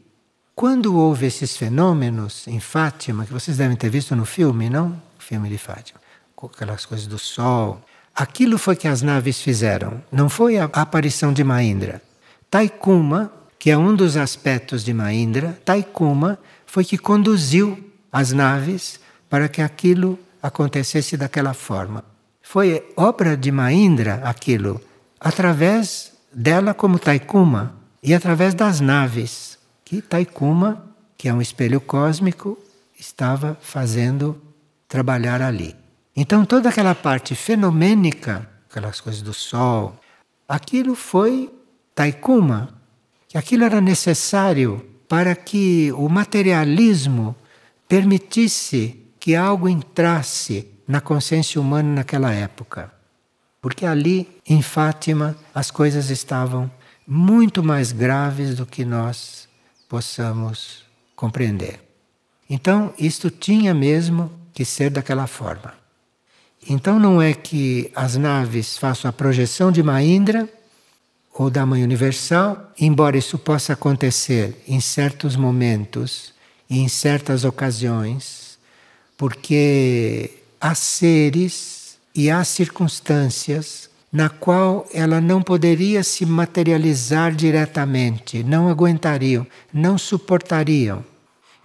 quando 0.55 0.95
houve 0.95 1.25
esses 1.25 1.57
fenômenos 1.57 2.47
em 2.49 2.61
Fátima, 2.61 3.25
que 3.25 3.33
vocês 3.33 3.57
devem 3.57 3.79
ter 3.79 3.89
visto 3.89 4.15
no 4.15 4.27
filme, 4.27 4.69
não? 4.69 4.89
O 5.19 5.23
filme 5.23 5.49
de 5.49 5.57
Fátima, 5.57 5.99
com 6.37 6.45
aquelas 6.45 6.85
coisas 6.85 7.07
do 7.07 7.19
sol, 7.19 7.83
Aquilo 8.15 8.59
foi 8.59 8.77
que 8.77 8.89
as 8.89 9.01
naves 9.01 9.41
fizeram, 9.41 10.05
não 10.13 10.29
foi 10.29 10.59
a 10.59 10.65
aparição 10.65 11.33
de 11.33 11.43
Maindra. 11.43 12.03
Taikuma, 12.51 13.33
que 13.59 13.71
é 13.71 13.79
um 13.79 13.97
dos 13.97 14.19
aspectos 14.19 14.85
de 14.85 14.93
Maindra, 14.93 15.59
Taikuma 15.65 16.39
foi 16.67 16.85
que 16.85 16.99
conduziu 16.99 17.91
as 18.13 18.33
naves 18.33 19.01
para 19.31 19.49
que 19.49 19.63
aquilo 19.63 20.19
acontecesse 20.43 21.17
daquela 21.17 21.55
forma. 21.55 22.05
Foi 22.43 22.93
obra 22.97 23.37
de 23.37 23.53
Maindra 23.53 24.21
aquilo, 24.25 24.81
através 25.21 26.13
dela 26.33 26.75
como 26.75 26.99
Taikuma 26.99 27.75
e 28.03 28.13
através 28.13 28.53
das 28.55 28.81
naves 28.81 29.59
que 29.85 30.03
Taikuma, 30.03 30.85
que 31.17 31.29
é 31.29 31.33
um 31.33 31.41
espelho 31.41 31.81
cósmico, 31.81 32.59
estava 32.99 33.57
fazendo 33.61 34.41
trabalhar 34.89 35.41
ali. 35.41 35.77
Então 36.15 36.45
toda 36.45 36.69
aquela 36.69 36.95
parte 36.95 37.35
fenomênica, 37.35 38.49
aquelas 38.69 39.01
coisas 39.01 39.23
do 39.23 39.33
sol, 39.33 39.99
aquilo 40.49 40.95
foi 40.95 41.51
taikuma, 41.95 42.69
que 43.29 43.39
aquilo 43.39 43.65
era 43.65 43.81
necessário 43.81 44.85
para 45.09 45.35
que 45.35 45.93
o 45.93 46.09
materialismo 46.09 47.35
permitisse 47.89 49.00
que 49.21 49.37
algo 49.37 49.69
entrasse 49.69 50.67
na 50.89 51.01
consciência 51.01 51.61
humana 51.61 51.95
naquela 51.97 52.33
época. 52.33 52.91
Porque 53.61 53.87
ali, 53.87 54.29
em 54.49 54.63
Fátima, 54.63 55.37
as 55.55 55.71
coisas 55.71 56.11
estavam 56.11 56.71
muito 57.07 57.63
mais 57.63 57.93
graves 57.93 58.57
do 58.57 58.67
que 58.67 58.85
nós 58.85 59.49
possamos 59.89 60.85
compreender. 61.15 61.81
Então, 62.49 62.93
isto 62.99 63.31
tinha 63.31 63.75
mesmo 63.75 64.33
que 64.53 64.65
ser 64.65 64.91
daquela 64.91 65.27
forma. 65.27 65.75
Então 66.69 66.99
não 66.99 67.21
é 67.23 67.33
que 67.33 67.91
as 67.95 68.17
naves 68.17 68.77
façam 68.77 69.09
a 69.09 69.13
projeção 69.13 69.73
de 69.73 69.83
Mahindra 69.83 70.49
ou 71.33 71.49
da 71.49 71.65
Mãe 71.65 71.83
Universal, 71.83 72.73
embora 72.79 73.17
isso 73.17 73.39
possa 73.39 73.73
acontecer 73.73 74.63
em 74.69 74.81
certos 74.81 75.37
momentos 75.37 76.35
e 76.69 76.81
em 76.81 76.89
certas 76.89 77.45
ocasiões, 77.45 78.40
porque 79.21 80.31
há 80.59 80.75
seres 80.75 81.99
e 82.15 82.31
há 82.31 82.43
circunstâncias 82.43 83.91
na 84.11 84.31
qual 84.31 84.89
ela 84.95 85.21
não 85.21 85.43
poderia 85.43 86.03
se 86.03 86.25
materializar 86.25 87.35
diretamente, 87.35 88.43
não 88.43 88.71
aguentariam, 88.71 89.47
não 89.71 89.99
suportariam. 89.99 91.05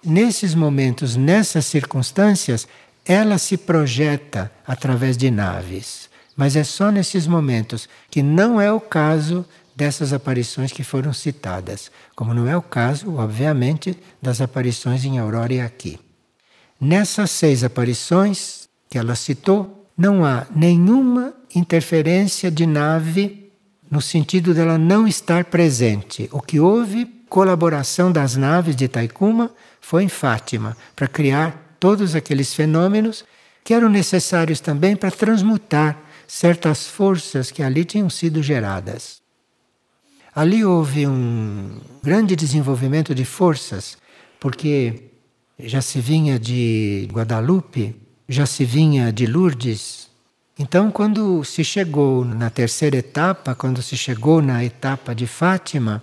Nesses 0.04 0.54
momentos, 0.54 1.16
nessas 1.16 1.66
circunstâncias, 1.66 2.68
ela 3.06 3.38
se 3.38 3.56
projeta 3.56 4.52
através 4.68 5.16
de 5.16 5.32
naves. 5.32 6.10
Mas 6.36 6.58
é 6.58 6.64
só 6.66 6.92
nesses 6.92 7.26
momentos 7.26 7.88
que 8.12 8.22
não 8.22 8.60
é 8.60 8.70
o 8.70 8.82
caso 8.82 9.46
dessas 9.74 10.12
aparições 10.12 10.74
que 10.74 10.84
foram 10.84 11.14
citadas, 11.14 11.90
como 12.18 12.34
não 12.34 12.50
é 12.50 12.58
o 12.58 12.62
caso, 12.62 13.16
obviamente, 13.16 13.98
das 14.22 14.42
aparições 14.42 15.06
em 15.06 15.20
Aurora 15.20 15.54
e 15.54 15.62
aqui. 15.62 15.98
Nessas 16.80 17.32
seis 17.32 17.64
aparições 17.64 18.68
que 18.90 18.98
ela 18.98 19.16
citou, 19.16 19.88
não 19.98 20.26
há 20.26 20.46
nenhuma 20.54 21.34
interferência 21.54 22.52
de 22.52 22.66
nave 22.66 23.52
no 23.90 24.02
sentido 24.02 24.54
dela 24.54 24.78
não 24.78 25.08
estar 25.08 25.46
presente. 25.46 26.30
O 26.32 26.42
que 26.42 26.60
houve 26.60 27.06
colaboração 27.30 28.12
das 28.12 28.36
naves 28.36 28.76
de 28.76 28.88
Taikuma 28.88 29.52
foi 29.80 30.04
em 30.04 30.10
Fátima 30.10 30.76
para 30.96 31.08
criar 31.08 31.76
todos 31.80 32.16
aqueles 32.16 32.54
fenômenos 32.54 33.24
que 33.64 33.74
eram 33.74 33.90
necessários 33.90 34.60
também 34.60 34.96
para 34.96 35.12
transmutar 35.12 35.98
certas 36.28 36.88
forças 36.88 37.52
que 37.52 37.64
ali 37.64 37.86
tinham 37.86 38.10
sido 38.10 38.42
geradas. 38.42 39.22
Ali 40.36 40.66
houve 40.66 41.08
um 41.08 41.80
grande 42.04 42.36
desenvolvimento 42.36 43.16
de 43.16 43.24
forças, 43.24 43.98
porque 44.40 45.05
já 45.60 45.82
se 45.82 46.00
vinha 46.00 46.40
de 46.40 47.08
Guadalupe, 47.12 47.96
já 48.28 48.46
se 48.46 48.66
vinha 48.66 49.12
de 49.12 49.26
Lourdes. 49.26 50.10
Então, 50.58 50.90
quando 50.90 51.44
se 51.44 51.64
chegou 51.64 52.24
na 52.24 52.50
terceira 52.50 52.98
etapa, 52.98 53.56
quando 53.56 53.82
se 53.82 53.98
chegou 53.98 54.42
na 54.42 54.64
etapa 54.64 55.14
de 55.14 55.28
Fátima, 55.28 56.02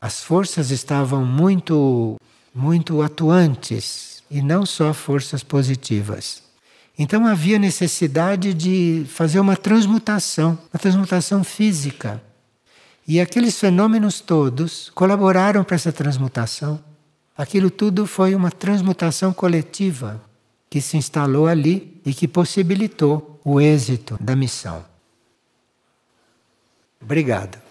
as 0.00 0.22
forças 0.22 0.70
estavam 0.70 1.24
muito, 1.24 2.16
muito 2.54 3.00
atuantes 3.00 4.22
e 4.30 4.42
não 4.42 4.66
só 4.66 4.92
forças 4.92 5.42
positivas. 5.42 6.42
Então 6.98 7.26
havia 7.26 7.58
necessidade 7.58 8.54
de 8.54 9.04
fazer 9.08 9.40
uma 9.40 9.56
transmutação, 9.56 10.58
uma 10.72 10.78
transmutação 10.78 11.42
física. 11.42 12.22
E 13.06 13.20
aqueles 13.20 13.58
fenômenos 13.58 14.20
todos 14.20 14.90
colaboraram 14.94 15.64
para 15.64 15.74
essa 15.74 15.92
transmutação. 15.92 16.80
Aquilo 17.36 17.70
tudo 17.70 18.06
foi 18.06 18.34
uma 18.34 18.50
transmutação 18.50 19.32
coletiva 19.32 20.22
que 20.70 20.80
se 20.80 20.96
instalou 20.96 21.46
ali 21.46 22.00
e 22.04 22.14
que 22.14 22.28
possibilitou 22.28 23.40
o 23.44 23.60
êxito 23.60 24.16
da 24.20 24.36
missão. 24.36 24.84
Obrigado. 27.00 27.63